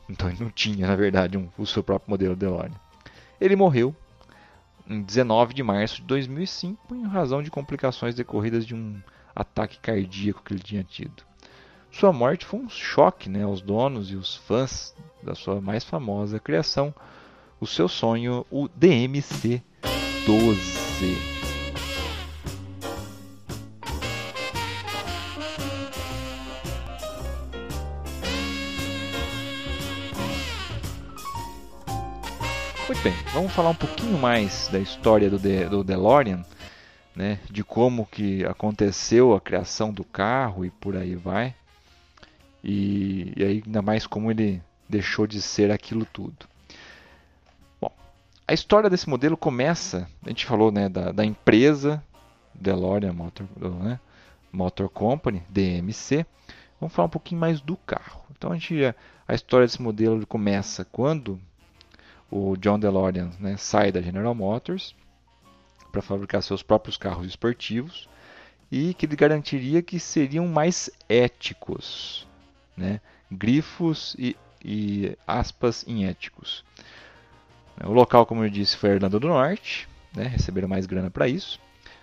Então 0.10 0.30
ele 0.30 0.44
não 0.44 0.50
tinha, 0.50 0.88
na 0.88 0.96
verdade, 0.96 1.38
um, 1.38 1.50
o 1.58 1.66
seu 1.66 1.84
próprio 1.84 2.10
modelo 2.10 2.36
DeLorean. 2.36 2.72
Ele 3.40 3.56
morreu 3.56 3.96
em 4.90 5.02
19 5.02 5.54
de 5.54 5.64
março 5.64 5.98
de 5.98 6.08
2005 6.08 6.96
em 6.96 7.06
razão 7.06 7.44
de 7.44 7.52
complicações 7.52 8.16
decorridas 8.16 8.66
de 8.66 8.74
um 8.74 9.02
ataque 9.36 9.78
cardíaco 9.80 10.42
que 10.44 10.54
ele 10.54 10.64
tinha 10.64 10.84
tido. 10.84 11.24
Sua 11.92 12.14
morte 12.14 12.46
foi 12.46 12.60
um 12.60 12.70
choque 12.70 13.30
né, 13.30 13.44
aos 13.44 13.62
donos 13.62 14.12
e 14.12 14.16
os 14.16 14.36
fãs 14.36 14.96
da 15.22 15.36
sua 15.36 15.62
mais 15.62 15.84
famosa 15.84 16.40
criação, 16.40 16.92
o 17.60 17.68
seu 17.68 17.88
sonho, 17.88 18.46
o 18.52 18.70
DMC-12. 18.70 21.37
Muito 32.98 33.04
bem, 33.04 33.32
vamos 33.32 33.54
falar 33.54 33.70
um 33.70 33.76
pouquinho 33.76 34.18
mais 34.18 34.70
da 34.70 34.80
história 34.80 35.30
do, 35.30 35.38
De 35.38 35.66
do 35.66 35.84
DeLorean, 35.84 36.44
né, 37.16 37.40
de 37.48 37.64
como 37.64 38.08
que 38.08 38.44
aconteceu 38.44 39.36
a 39.36 39.42
criação 39.42 39.94
do 39.94 40.04
carro 40.04 40.66
e 40.66 40.72
por 40.72 40.98
aí 40.98 41.16
vai. 41.16 41.54
E, 42.64 43.34
e 43.38 43.44
aí 43.44 43.64
ainda 43.64 43.84
mais 43.84 44.08
como 44.08 44.32
ele 44.32 44.64
deixou 44.90 45.28
de 45.28 45.44
ser 45.44 45.70
aquilo 45.70 46.06
tudo. 46.06 46.48
Bom, 47.80 47.92
a 48.48 48.54
história 48.54 48.90
desse 48.90 49.08
modelo 49.08 49.38
começa, 49.38 50.10
a 50.26 50.30
gente 50.30 50.48
falou 50.48 50.72
né, 50.72 50.90
da, 50.90 51.12
da 51.12 51.24
empresa 51.24 52.04
DeLorean 52.52 53.14
Motor, 53.14 53.46
né, 53.84 54.00
Motor 54.52 54.90
Company, 54.90 55.44
DMC. 55.50 56.26
Vamos 56.80 56.96
falar 56.96 57.06
um 57.06 57.12
pouquinho 57.12 57.40
mais 57.40 57.62
do 57.62 57.78
carro. 57.78 58.24
Então 58.36 58.52
a, 58.52 58.56
gente, 58.56 58.96
a 59.28 59.36
história 59.36 59.68
desse 59.68 59.84
modelo 59.84 60.26
começa 60.26 60.84
quando 60.84 61.40
o 62.30 62.56
John 62.58 62.80
DeLorean 62.80 63.32
né, 63.40 63.58
sai 63.58 63.92
da 63.92 64.02
General 64.02 64.36
Motors 64.36 64.96
para 65.92 66.02
fabricar 66.02 66.44
seus 66.44 66.62
próprios 66.62 66.98
carros 66.98 67.26
esportivos 67.26 68.08
e 68.72 68.94
que 68.94 69.06
ele 69.06 69.16
garantiria 69.16 69.82
que 69.82 70.00
seriam 70.00 70.48
mais 70.48 70.90
éticos, 71.08 72.28
né? 72.76 73.00
grifos 73.32 74.16
e, 74.20 74.36
e 74.64 75.18
aspas 75.26 75.86
em 75.88 76.06
éticos. 76.06 76.66
O 77.84 77.92
local, 77.92 78.26
como 78.26 78.44
eu 78.44 78.50
disse, 78.50 78.76
foi 78.76 78.92
a 78.92 78.96
Irlanda 78.96 79.20
do 79.20 79.28
Norte, 79.28 79.88
né? 80.14 80.24
receberam 80.24 80.68
mais 80.68 80.86
grana 80.86 81.10
para 81.10 81.28
isso. 81.28 81.60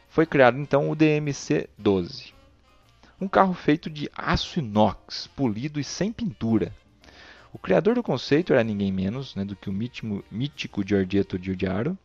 Foi 0.08 0.24
criado 0.24 0.58
então 0.58 0.90
o 0.90 0.96
DMC-12, 0.96 2.32
um 3.20 3.28
carro 3.28 3.52
feito 3.52 3.90
de 3.90 4.08
aço 4.16 4.58
inox, 4.58 5.26
polido 5.28 5.78
e 5.78 5.84
sem 5.84 6.12
pintura, 6.12 6.72
o 7.54 7.58
criador 7.58 7.94
do 7.94 8.02
conceito 8.02 8.52
era 8.52 8.64
ninguém 8.64 8.90
menos 8.90 9.36
né, 9.36 9.44
do 9.44 9.54
que 9.54 9.70
o 9.70 9.72
mítico, 9.72 10.24
mítico 10.28 10.86
Giorgetto 10.86 11.38
Giugiaro, 11.40 11.96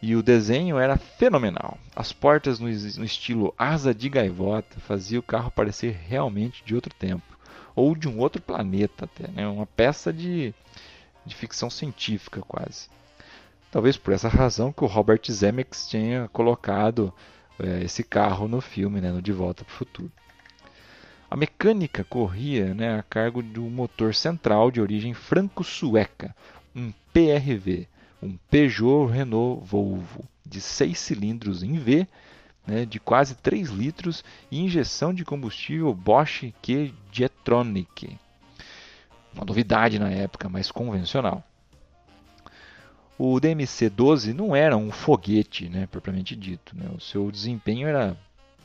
e 0.00 0.16
o 0.16 0.22
desenho 0.22 0.78
era 0.78 0.96
fenomenal. 0.96 1.78
As 1.94 2.10
portas 2.10 2.58
no, 2.58 2.66
no, 2.66 3.04
estilo 3.04 3.54
asa 3.58 3.94
de 3.94 4.08
gaivota 4.08 4.80
faziam 4.80 5.20
o 5.20 5.22
carro 5.22 5.50
parecer 5.50 6.00
realmente 6.08 6.64
de 6.64 6.74
outro 6.74 6.94
tempo, 6.94 7.38
ou 7.74 7.94
de 7.94 8.08
um 8.08 8.18
outro 8.18 8.40
planeta 8.40 9.04
até, 9.04 9.28
né? 9.30 9.46
uma 9.46 9.66
peça 9.66 10.10
de, 10.10 10.54
de 11.24 11.34
ficção 11.34 11.68
científica 11.68 12.40
quase. 12.40 12.88
Talvez 13.70 13.98
por 13.98 14.14
essa 14.14 14.28
razão 14.28 14.72
que 14.72 14.84
o 14.84 14.86
Robert 14.86 15.20
Zemeckis 15.30 15.86
tenha 15.86 16.28
colocado 16.28 17.12
é, 17.58 17.84
esse 17.84 18.02
carro 18.02 18.48
no 18.48 18.62
filme, 18.62 19.02
né, 19.02 19.12
no 19.12 19.20
De 19.20 19.32
Volta 19.32 19.64
para 19.64 19.72
o 19.72 19.76
Futuro. 19.76 20.10
A 21.28 21.36
mecânica 21.36 22.04
corria 22.04 22.72
né, 22.72 22.98
a 22.98 23.02
cargo 23.02 23.42
do 23.42 23.62
motor 23.62 24.14
central 24.14 24.70
de 24.70 24.80
origem 24.80 25.12
franco-sueca, 25.12 26.34
um 26.74 26.92
PRV, 27.12 27.88
um 28.22 28.36
Peugeot 28.48 29.06
Renault 29.06 29.64
Volvo, 29.64 30.24
de 30.44 30.60
6 30.60 30.96
cilindros 30.96 31.62
em 31.64 31.78
V, 31.78 32.06
né, 32.64 32.84
de 32.84 33.00
quase 33.00 33.34
3 33.34 33.70
litros 33.70 34.24
e 34.50 34.60
injeção 34.60 35.12
de 35.12 35.24
combustível 35.24 35.92
Bosch 35.92 36.52
Q 36.62 36.94
Jetronic. 37.10 38.16
Uma 39.34 39.44
novidade 39.44 39.98
na 39.98 40.10
época, 40.10 40.48
mas 40.48 40.70
convencional. 40.70 41.42
O 43.18 43.40
DMC-12 43.40 44.32
não 44.32 44.54
era 44.54 44.76
um 44.76 44.92
foguete, 44.92 45.68
né, 45.68 45.86
propriamente 45.86 46.36
dito. 46.36 46.76
Né? 46.76 46.88
O 46.94 47.00
seu 47.00 47.30
desempenho 47.30 47.88
era 47.88 48.16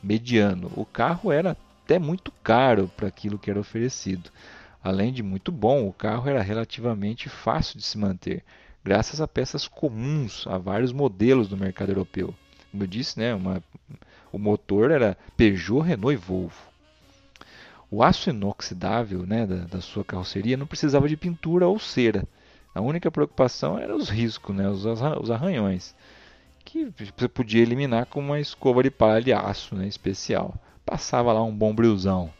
mediano. 0.02 0.70
O 0.76 0.84
carro 0.84 1.32
era 1.32 1.56
até 1.84 1.98
muito 1.98 2.32
caro 2.42 2.90
para 2.96 3.08
aquilo 3.08 3.38
que 3.38 3.50
era 3.50 3.60
oferecido. 3.60 4.30
Além 4.82 5.12
de 5.12 5.22
muito 5.22 5.52
bom, 5.52 5.86
o 5.86 5.92
carro 5.92 6.28
era 6.28 6.42
relativamente 6.42 7.28
fácil 7.28 7.78
de 7.78 7.84
se 7.84 7.98
manter, 7.98 8.42
graças 8.82 9.20
a 9.20 9.28
peças 9.28 9.68
comuns 9.68 10.46
a 10.46 10.58
vários 10.58 10.92
modelos 10.92 11.48
do 11.48 11.56
mercado 11.56 11.90
europeu. 11.90 12.34
Como 12.70 12.82
eu 12.82 12.86
disse, 12.86 13.18
né, 13.18 13.34
uma, 13.34 13.62
o 14.32 14.38
motor 14.38 14.90
era 14.90 15.16
Peugeot, 15.36 15.82
Renault 15.82 16.14
e 16.14 16.16
Volvo. 16.16 16.72
O 17.90 18.02
aço 18.02 18.30
inoxidável 18.30 19.26
né, 19.26 19.46
da, 19.46 19.64
da, 19.66 19.80
sua 19.80 20.02
carroceria 20.02 20.56
não 20.56 20.66
precisava 20.66 21.08
de 21.08 21.16
pintura 21.16 21.68
ou 21.68 21.78
cera. 21.78 22.26
A 22.74 22.80
única 22.80 23.10
preocupação 23.10 23.78
era 23.78 23.94
os 23.94 24.08
riscos, 24.08 24.56
né, 24.56 24.68
os, 24.68 24.86
os 24.86 25.30
arranhões, 25.30 25.94
que 26.64 26.90
você 27.16 27.28
podia 27.28 27.60
eliminar 27.60 28.06
com 28.06 28.20
uma 28.20 28.40
escova 28.40 28.82
de 28.82 28.90
palha 28.90 29.22
de 29.22 29.32
aço 29.32 29.76
né, 29.76 29.86
especial 29.86 30.58
passava 30.84 31.32
lá 31.32 31.42
um 31.42 31.54
bom 31.54 31.74
brilzão. 31.74 32.32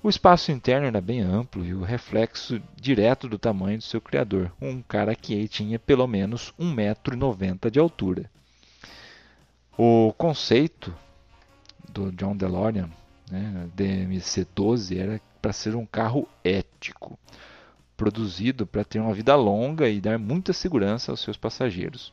O 0.00 0.08
espaço 0.08 0.52
interno 0.52 0.86
era 0.86 1.00
bem 1.00 1.20
amplo 1.20 1.64
e 1.64 1.74
o 1.74 1.82
reflexo 1.82 2.62
direto 2.76 3.28
do 3.28 3.38
tamanho 3.38 3.78
do 3.78 3.84
seu 3.84 4.00
criador, 4.00 4.52
um 4.60 4.80
cara 4.80 5.14
que 5.14 5.48
tinha 5.48 5.78
pelo 5.78 6.06
menos 6.06 6.52
1,90m 6.58 7.70
de 7.70 7.80
altura. 7.80 8.30
O 9.76 10.12
conceito 10.16 10.94
do 11.88 12.12
John 12.12 12.36
DeLorean, 12.36 12.88
né, 13.30 13.68
DMC-12, 13.76 14.98
era 14.98 15.20
para 15.42 15.52
ser 15.52 15.74
um 15.74 15.86
carro 15.86 16.28
ético, 16.44 17.18
produzido 17.96 18.66
para 18.66 18.84
ter 18.84 19.00
uma 19.00 19.14
vida 19.14 19.34
longa 19.34 19.88
e 19.88 20.00
dar 20.00 20.18
muita 20.18 20.52
segurança 20.52 21.10
aos 21.10 21.20
seus 21.20 21.36
passageiros. 21.36 22.12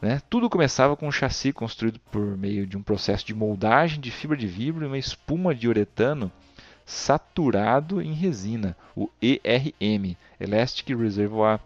Né? 0.00 0.20
Tudo 0.30 0.48
começava 0.48 0.96
com 0.96 1.06
um 1.06 1.12
chassi 1.12 1.52
construído 1.52 2.00
por 2.10 2.36
meio 2.38 2.66
de 2.66 2.76
um 2.76 2.82
processo 2.82 3.26
de 3.26 3.34
moldagem 3.34 4.00
de 4.00 4.10
fibra 4.10 4.36
de 4.36 4.46
vidro 4.46 4.84
e 4.84 4.86
uma 4.86 4.98
espuma 4.98 5.54
de 5.54 5.68
uretano 5.68 6.32
saturado 6.86 8.00
em 8.02 8.12
resina, 8.12 8.76
o 8.96 9.08
ERM, 9.22 10.16
Elastic 10.40 10.88
Reservoir 10.88 11.60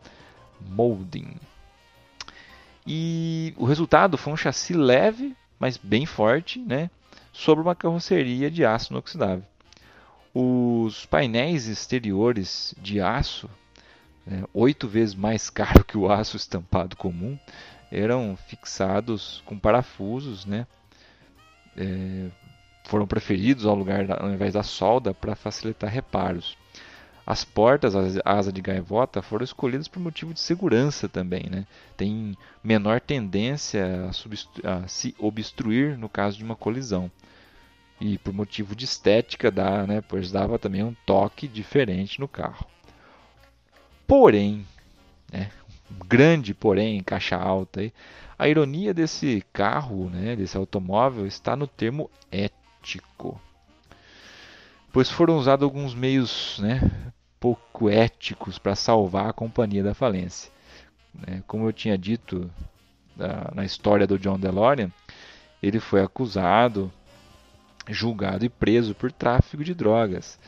Molding. 0.61 1.37
E 2.87 3.55
o 3.57 3.65
resultado 3.65 4.19
foi 4.19 4.33
um 4.33 4.37
chassi 4.37 4.75
leve, 4.75 5.35
mas 5.59 5.79
bem 5.79 6.05
forte, 6.05 6.59
né, 6.59 6.91
sobre 7.33 7.63
uma 7.63 7.75
carroceria 7.75 8.51
de 8.51 8.65
aço 8.65 8.93
inoxidável. 8.93 9.45
Os 10.35 11.07
painéis 11.07 11.69
exteriores 11.69 12.75
de 12.79 13.01
aço, 13.01 13.49
né, 14.27 14.45
oito 14.53 14.87
vezes 14.87 15.15
mais 15.15 15.49
caro 15.51 15.85
que 15.85 15.97
o 15.97 16.11
aço 16.11 16.37
estampado 16.37 16.97
comum, 16.97 17.39
eram 17.95 18.37
fixados 18.49 19.43
com 19.45 19.59
parafusos, 19.59 20.45
né? 20.45 20.67
É, 21.77 22.31
foram 22.85 23.07
preferidos 23.07 23.67
ao 23.67 23.75
lugar 23.75 24.11
ao 24.11 24.31
invés 24.31 24.55
da 24.55 24.63
solda 24.63 25.15
para 25.15 25.35
facilitar 25.35 25.91
reparos. 25.91 26.57
As 27.27 27.43
portas, 27.43 27.97
as 27.97 28.19
asa 28.23 28.53
de 28.53 28.61
gaivota, 28.61 29.23
foram 29.23 29.45
escolhidas 29.45 29.89
por 29.89 29.99
motivo 29.99 30.35
de 30.35 30.41
segurança 30.41 31.09
também, 31.09 31.49
né? 31.51 31.67
Tem 31.97 32.37
menor 32.63 33.01
tendência 33.01 34.11
a, 34.65 34.75
a 34.75 34.89
se 34.89 35.15
obstruir 35.19 35.97
no 35.97 36.09
caso 36.09 36.37
de 36.37 36.45
uma 36.45 36.55
colisão. 36.55 37.11
E 37.99 38.19
por 38.19 38.35
motivo 38.35 38.77
de 38.77 38.85
estética, 38.85 39.51
dá, 39.51 39.87
né? 39.87 40.03
Pois 40.03 40.31
dava 40.31 40.59
também 40.59 40.83
um 40.83 40.95
toque 41.07 41.49
diferente 41.49 42.21
no 42.21 42.29
carro. 42.29 42.67
Porém, 44.07 44.67
né? 45.33 45.51
Grande, 45.91 46.55
porém, 46.55 47.03
caixa 47.03 47.37
alta. 47.37 47.81
Aí. 47.81 47.93
A 48.39 48.49
ironia 48.49 48.93
desse 48.93 49.45
carro, 49.53 50.11
né, 50.11 50.35
desse 50.35 50.57
automóvel, 50.57 51.27
está 51.27 51.55
no 51.55 51.67
termo 51.67 52.11
ético. 52.31 53.41
Pois 54.93 55.11
foram 55.11 55.37
usados 55.37 55.65
alguns 55.65 55.95
meios 55.95 56.59
né, 56.61 56.81
pouco 57.39 57.89
éticos 57.89 58.59
para 58.59 58.75
salvar 58.75 59.29
a 59.29 59.33
companhia 59.33 59.83
da 59.83 59.95
falência. 59.95 60.51
Né, 61.15 61.43
como 61.47 61.67
eu 61.69 61.73
tinha 61.73 61.97
dito 61.97 62.51
na 63.55 63.65
história 63.65 64.07
do 64.07 64.19
John 64.19 64.39
DeLorean, 64.39 64.91
ele 65.63 65.79
foi 65.79 66.03
acusado, 66.03 66.93
julgado 67.89 68.45
e 68.45 68.49
preso 68.49 68.95
por 68.95 69.13
tráfico 69.13 69.63
de 69.63 69.73
drogas. 69.75 70.39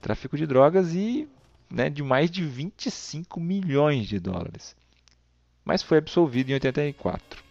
Tráfico 0.00 0.36
de 0.36 0.46
drogas 0.46 0.94
e 0.94 1.28
né, 1.70 1.90
de 1.90 2.02
mais 2.02 2.30
de 2.30 2.44
25 2.44 3.38
milhões 3.38 4.06
de 4.06 4.18
dólares 4.18 4.76
mas 5.68 5.82
foi 5.82 5.98
absolvido 5.98 6.48
em 6.48 6.54
84. 6.54 7.44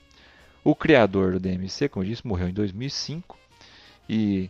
O 0.63 0.73
criador 0.73 1.33
do 1.33 1.39
DMC, 1.39 1.87
como 1.87 2.03
eu 2.03 2.09
disse, 2.09 2.25
morreu 2.25 2.49
em 2.49 2.53
2005 2.53 3.37
e 4.09 4.49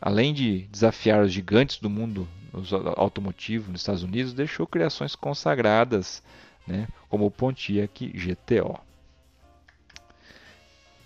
além 0.00 0.34
de 0.34 0.62
desafiar 0.72 1.22
os 1.22 1.32
gigantes 1.32 1.78
do 1.78 1.88
mundo 1.88 2.28
automotivo 2.96 3.70
nos 3.70 3.82
Estados 3.82 4.02
Unidos, 4.02 4.34
deixou 4.34 4.66
criações 4.66 5.14
consagradas, 5.14 6.20
né, 6.66 6.88
como 7.08 7.26
o 7.26 7.30
Pontiac 7.30 8.08
GTO. 8.08 8.76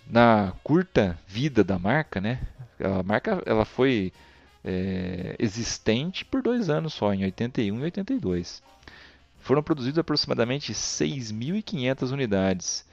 Na 0.06 0.54
curta 0.64 1.18
vida 1.28 1.62
da 1.62 1.78
marca, 1.78 2.18
né, 2.18 2.40
a 2.82 3.02
marca 3.02 3.42
ela 3.44 3.66
foi 3.66 4.10
é, 4.64 5.36
existente 5.38 6.24
por 6.24 6.42
dois 6.42 6.68
anos 6.68 6.94
só, 6.94 7.12
em 7.12 7.24
81 7.24 7.78
e 7.78 7.82
82. 7.82 8.62
Foram 9.40 9.62
produzidas 9.62 9.98
aproximadamente 9.98 10.72
6.500 10.72 12.12
unidades. 12.12 12.84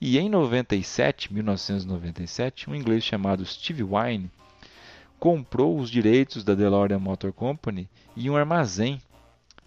E 0.00 0.18
em 0.18 0.28
97, 0.28 1.32
1997, 1.32 2.70
um 2.70 2.74
inglês 2.74 3.02
chamado 3.02 3.44
Steve 3.44 3.82
Wine 3.82 4.30
comprou 5.18 5.78
os 5.78 5.90
direitos 5.90 6.44
da 6.44 6.54
DeLorean 6.54 6.98
Motor 6.98 7.32
Company 7.32 7.88
e 8.14 8.28
um 8.28 8.36
armazém 8.36 9.00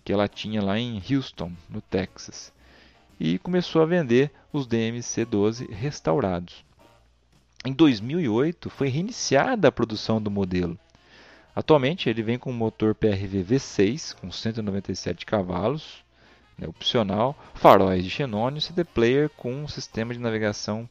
que 0.05 0.13
ela 0.13 0.27
tinha 0.27 0.61
lá 0.61 0.79
em 0.79 1.01
Houston, 1.09 1.51
no 1.67 1.81
Texas, 1.81 2.53
e 3.19 3.37
começou 3.39 3.81
a 3.81 3.85
vender 3.85 4.31
os 4.53 4.67
DMC-12 4.67 5.69
restaurados. 5.69 6.63
Em 7.65 7.73
2008 7.73 8.69
foi 8.69 8.87
reiniciada 8.87 9.67
a 9.67 9.71
produção 9.71 10.21
do 10.21 10.31
modelo. 10.31 10.79
Atualmente 11.59 12.09
ele 12.09 12.23
vem 12.23 12.39
com 12.39 12.51
um 12.51 12.53
motor 12.53 12.95
PRV 12.95 13.43
V6 13.43 14.15
com 14.15 14.31
197 14.31 15.25
cavalos, 15.25 16.05
né, 16.57 16.65
opcional, 16.65 17.37
faróis 17.53 18.01
de 18.01 18.09
xenônio 18.09 18.59
e 18.59 18.61
CD 18.61 18.85
player 18.85 19.29
com 19.31 19.53
um 19.53 19.67
sistema 19.67 20.13
de 20.13 20.21
navegação 20.21 20.87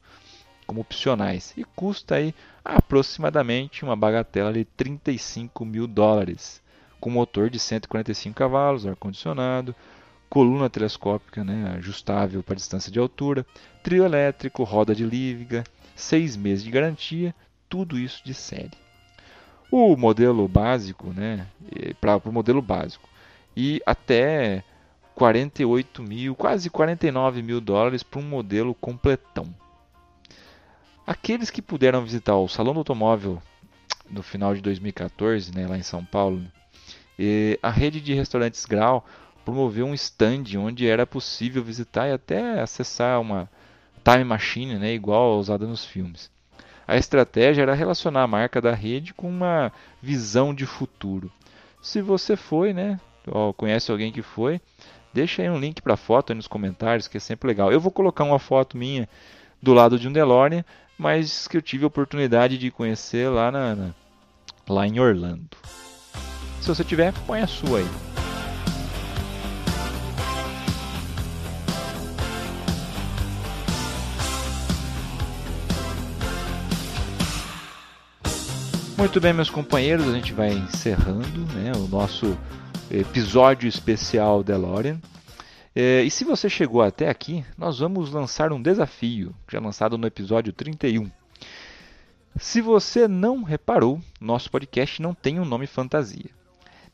como 0.67 0.83
opcionais 0.83 1.55
e 1.57 1.65
custa 1.65 2.17
aí 2.17 2.35
aproximadamente 2.63 3.83
uma 3.83 3.97
bagatela 3.97 4.53
de 4.53 4.67
35 4.67 5.65
mil 5.65 5.87
dólares 5.87 6.61
com 7.01 7.09
motor 7.09 7.49
de 7.49 7.59
145 7.59 8.37
cavalos, 8.37 8.87
ar-condicionado, 8.87 9.75
coluna 10.29 10.69
telescópica 10.69 11.43
né, 11.43 11.77
ajustável 11.79 12.43
para 12.43 12.57
distância 12.57 12.93
de 12.93 12.99
altura, 12.99 13.47
trio 13.83 14.05
elétrico, 14.05 14.65
roda 14.65 14.95
de 14.95 15.07
liga, 15.07 15.65
seis 15.97 16.37
meses 16.37 16.63
de 16.63 16.71
garantia, 16.71 17.35
tudo 17.71 17.99
isso 17.99 18.23
de 18.23 18.35
série. 18.35 18.88
O 19.71 19.97
modelo 19.97 20.49
básico, 20.49 21.13
né, 21.13 21.47
para 22.01 22.17
o 22.25 22.33
modelo 22.33 22.63
básico, 22.63 23.09
e 23.57 23.83
até 23.85 24.65
48 25.15 26.03
mil, 26.03 26.35
quase 26.35 26.71
49 26.71 27.43
mil 27.43 27.61
dólares 27.61 28.03
para 28.03 28.21
um 28.21 28.23
modelo 28.23 28.75
completão. 28.75 29.53
Aqueles 31.07 31.51
que 31.51 31.61
puderam 31.61 32.03
visitar 32.03 32.37
o 32.37 32.49
Salão 32.49 32.73
do 32.73 32.79
Automóvel 32.79 33.43
no 34.09 34.23
final 34.23 34.55
de 34.55 34.63
2014, 34.63 35.55
né, 35.55 35.67
lá 35.67 35.77
em 35.77 35.83
São 35.83 36.05
Paulo, 36.05 36.43
a 37.63 37.71
rede 37.71 38.01
de 38.01 38.15
restaurantes 38.15 38.65
Grau 38.65 39.05
promoveu 39.45 39.87
um 39.87 39.95
stand 39.95 40.45
onde 40.59 40.87
era 40.87 41.07
possível 41.07 41.63
visitar 41.63 42.09
e 42.09 42.13
até 42.13 42.61
acessar 42.61 43.21
uma 43.21 43.51
time 44.05 44.25
machine, 44.25 44.79
né, 44.79 44.95
igual 44.95 45.39
usada 45.39 45.67
nos 45.67 45.85
filmes. 45.85 46.31
A 46.89 46.97
estratégia 46.97 47.61
era 47.61 47.75
relacionar 47.75 48.23
a 48.23 48.27
marca 48.27 48.63
da 48.63 48.73
rede 48.73 49.13
com 49.13 49.29
uma 49.29 49.71
visão 50.01 50.55
de 50.55 50.65
futuro. 50.65 51.31
Se 51.83 52.01
você 52.01 52.35
foi, 52.35 52.73
né, 52.73 52.99
ou 53.27 53.53
conhece 53.53 53.93
alguém 53.93 54.11
que 54.11 54.23
foi, 54.23 54.59
deixa 55.13 55.43
aí 55.43 55.51
um 55.51 55.59
link 55.59 55.83
para 55.83 55.93
a 55.93 55.99
foto 55.99 56.35
nos 56.35 56.49
comentários, 56.49 57.07
que 57.07 57.19
é 57.19 57.21
sempre 57.21 57.47
legal. 57.47 57.71
Eu 57.71 57.79
vou 57.79 57.93
colocar 57.93 58.25
uma 58.25 58.39
foto 58.39 58.79
minha 58.79 59.07
do 59.63 59.75
lado 59.75 59.99
de 59.99 60.09
um 60.09 60.13
DeLorean, 60.13 60.65
mas 60.97 61.47
que 61.47 61.59
eu 61.59 61.63
tive 61.63 61.85
a 61.85 61.89
oportunidade 61.89 62.57
de 62.57 62.71
conhecer 62.71 63.29
lá, 63.29 63.53
na, 63.53 63.75
na 63.75 63.95
lá 64.67 64.87
em 64.87 64.99
Orlando. 64.99 65.59
Se 66.63 66.69
você 66.69 66.83
tiver, 66.83 67.13
põe 67.27 67.43
a 67.43 67.47
sua 67.47 67.81
aí. 67.81 68.08
Muito 78.99 79.21
bem, 79.21 79.33
meus 79.33 79.49
companheiros, 79.49 80.07
a 80.07 80.13
gente 80.13 80.35
vai 80.35 80.51
encerrando 80.51 81.41
né, 81.55 81.73
o 81.75 81.87
nosso 81.89 82.37
episódio 82.91 83.69
especial 83.69 84.43
DeLorean. 84.43 85.01
É, 85.75 86.03
e 86.03 86.11
se 86.11 86.25
você 86.25 86.51
chegou 86.51 86.83
até 86.83 87.09
aqui, 87.09 87.45
nós 87.57 87.79
vamos 87.79 88.11
lançar 88.11 88.53
um 88.53 88.61
desafio, 88.61 89.35
já 89.51 89.61
lançado 89.61 89.97
no 89.97 90.07
episódio 90.07 90.53
31. 90.53 91.11
Se 92.37 92.61
você 92.61 93.09
não 93.09 93.43
reparou, 93.43 94.01
nosso 94.21 94.51
podcast 94.51 95.01
não 95.01 95.15
tem 95.15 95.41
um 95.41 95.45
nome 95.47 95.67
fantasia 95.67 96.37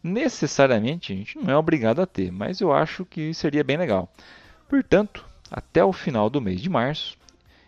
necessariamente 0.04 1.14
a 1.14 1.16
gente 1.16 1.38
não 1.38 1.50
é 1.50 1.56
obrigado 1.56 2.02
a 2.02 2.06
ter, 2.06 2.30
mas 2.30 2.60
eu 2.60 2.70
acho 2.74 3.06
que 3.06 3.32
seria 3.32 3.64
bem 3.64 3.78
legal. 3.78 4.12
Portanto, 4.68 5.24
até 5.50 5.82
o 5.82 5.94
final 5.94 6.28
do 6.28 6.42
mês 6.42 6.60
de 6.60 6.68
março, 6.68 7.16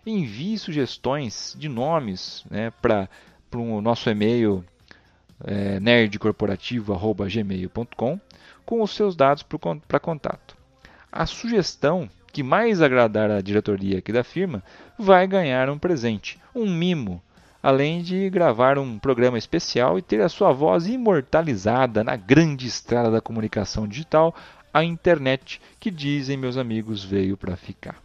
envie 0.05 0.59
sugestões 0.59 1.57
de 1.59 1.69
nomes 1.69 2.45
né, 2.51 2.71
para 2.83 3.09
o 3.53 3.81
nosso 3.81 4.11
e-mail 4.11 4.65
é, 5.45 5.79
nerdcorporativo.gmail.com 5.81 8.21
com 8.65 8.83
os 8.83 8.91
seus 8.91 9.15
dados 9.15 9.43
para 9.43 10.01
contato. 10.01 10.57
A 11.11 11.27
sugestão 11.27 12.09
que 12.33 12.43
mais 12.43 12.83
agradar 12.83 13.31
a 13.31 13.41
diretoria 13.41 13.99
aqui 13.99 14.13
da 14.13 14.25
firma 14.25 14.63
vai 14.99 15.27
ganhar 15.27 15.71
um 15.71 15.79
presente, 15.79 16.39
um 16.55 16.69
mimo 16.69 17.23
além 17.67 18.01
de 18.01 18.31
gravar 18.31 18.79
um 18.79 18.97
programa 18.97 19.37
especial 19.37 19.99
e 19.99 20.03
ter 20.03 20.21
a 20.21 20.29
sua 20.29 20.53
voz 20.53 20.87
imortalizada 20.87 22.05
na 22.05 22.15
grande 22.15 22.65
estrada 22.65 23.11
da 23.11 23.21
comunicação 23.21 23.89
digital, 23.89 24.33
a 24.73 24.85
internet, 24.85 25.61
que 25.81 25.91
dizem 25.91 26.37
meus 26.37 26.57
amigos 26.57 27.03
veio 27.03 27.37
para 27.37 27.57
ficar. 27.57 27.97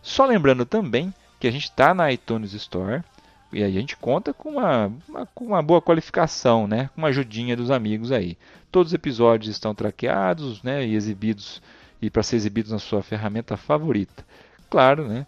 Só 0.00 0.24
lembrando 0.24 0.64
também 0.64 1.12
que 1.38 1.46
a 1.46 1.50
gente 1.50 1.64
está 1.64 1.92
na 1.92 2.10
iTunes 2.10 2.54
Store 2.54 3.04
e 3.52 3.62
a 3.62 3.70
gente 3.70 3.96
conta 3.96 4.32
com 4.32 4.50
uma, 4.50 4.92
uma, 5.08 5.26
com 5.26 5.44
uma 5.44 5.62
boa 5.62 5.82
qualificação, 5.82 6.66
né? 6.66 6.88
com 6.94 7.00
uma 7.00 7.08
ajudinha 7.08 7.56
dos 7.56 7.70
amigos 7.70 8.10
aí. 8.10 8.36
Todos 8.70 8.90
os 8.90 8.94
episódios 8.94 9.50
estão 9.50 9.74
traqueados 9.74 10.62
né? 10.62 10.86
e 10.86 10.94
exibidos 10.94 11.62
e 12.00 12.10
para 12.10 12.22
ser 12.22 12.36
exibidos 12.36 12.72
na 12.72 12.78
sua 12.78 13.02
ferramenta 13.02 13.56
favorita. 13.56 14.24
Claro, 14.68 15.06
né? 15.06 15.26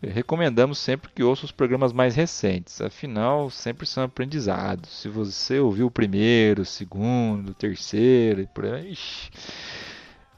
Recomendamos 0.00 0.78
sempre 0.78 1.10
que 1.12 1.24
ouça 1.24 1.44
os 1.44 1.50
programas 1.50 1.92
mais 1.92 2.14
recentes, 2.14 2.80
afinal, 2.80 3.50
sempre 3.50 3.84
são 3.84 4.04
aprendizados. 4.04 4.90
Se 5.00 5.08
você 5.08 5.58
ouviu 5.58 5.88
o 5.88 5.90
primeiro, 5.90 6.62
o 6.62 6.64
segundo, 6.64 7.50
o 7.50 7.54
terceiro 7.54 8.40
e 8.42 8.46
por 8.46 8.64
aí. 8.64 8.96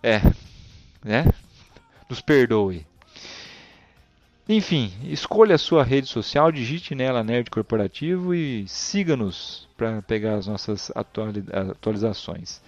É, 0.03 0.21
né? 1.05 1.27
Nos 2.09 2.23
perdoe. 2.23 2.90
Enfim, 4.53 4.93
escolha 5.05 5.55
a 5.55 5.59
sua 5.59 5.85
rede 5.85 6.09
social, 6.09 6.51
digite 6.51 6.93
nela 6.93 7.23
Nerd 7.23 7.49
Corporativo 7.49 8.35
e 8.35 8.67
siga-nos 8.67 9.69
para 9.77 10.03
pegar 10.03 10.35
as 10.35 10.49
nossas 10.49 10.91
atualizações. 10.93 12.61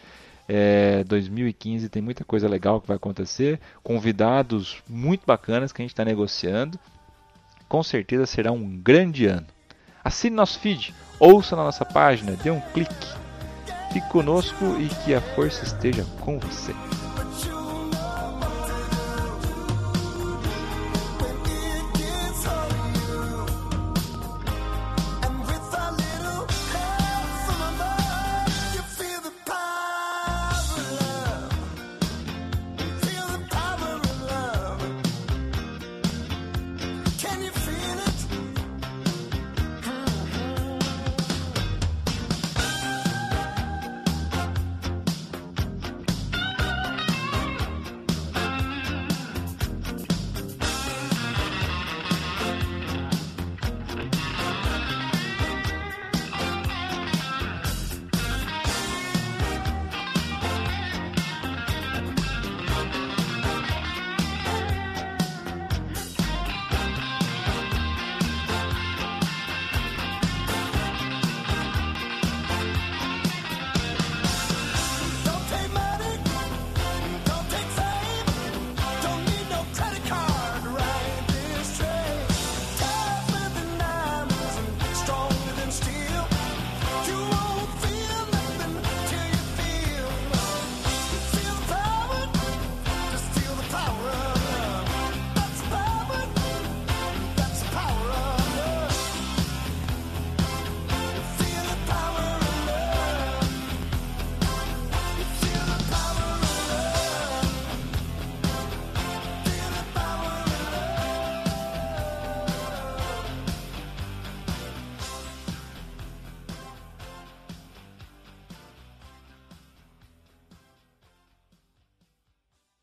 É, 0.48 1.02
2015 1.02 1.88
tem 1.88 2.00
muita 2.00 2.24
coisa 2.24 2.48
legal 2.48 2.80
que 2.80 2.86
vai 2.86 2.96
acontecer, 2.96 3.58
convidados 3.82 4.80
muito 4.88 5.26
bacanas 5.26 5.72
que 5.72 5.82
a 5.82 5.84
gente 5.84 5.90
está 5.90 6.04
negociando. 6.04 6.78
Com 7.68 7.82
certeza 7.82 8.26
será 8.26 8.52
um 8.52 8.78
grande 8.78 9.26
ano. 9.26 9.48
Assine 10.04 10.36
nosso 10.36 10.60
feed, 10.60 10.94
ouça 11.18 11.56
na 11.56 11.64
nossa 11.64 11.84
página, 11.84 12.36
dê 12.36 12.52
um 12.52 12.60
clique. 12.60 12.94
Fique 13.92 14.08
conosco 14.08 14.64
e 14.78 14.88
que 15.04 15.12
a 15.12 15.20
força 15.20 15.64
esteja 15.64 16.04
com 16.20 16.38
você. 16.38 16.72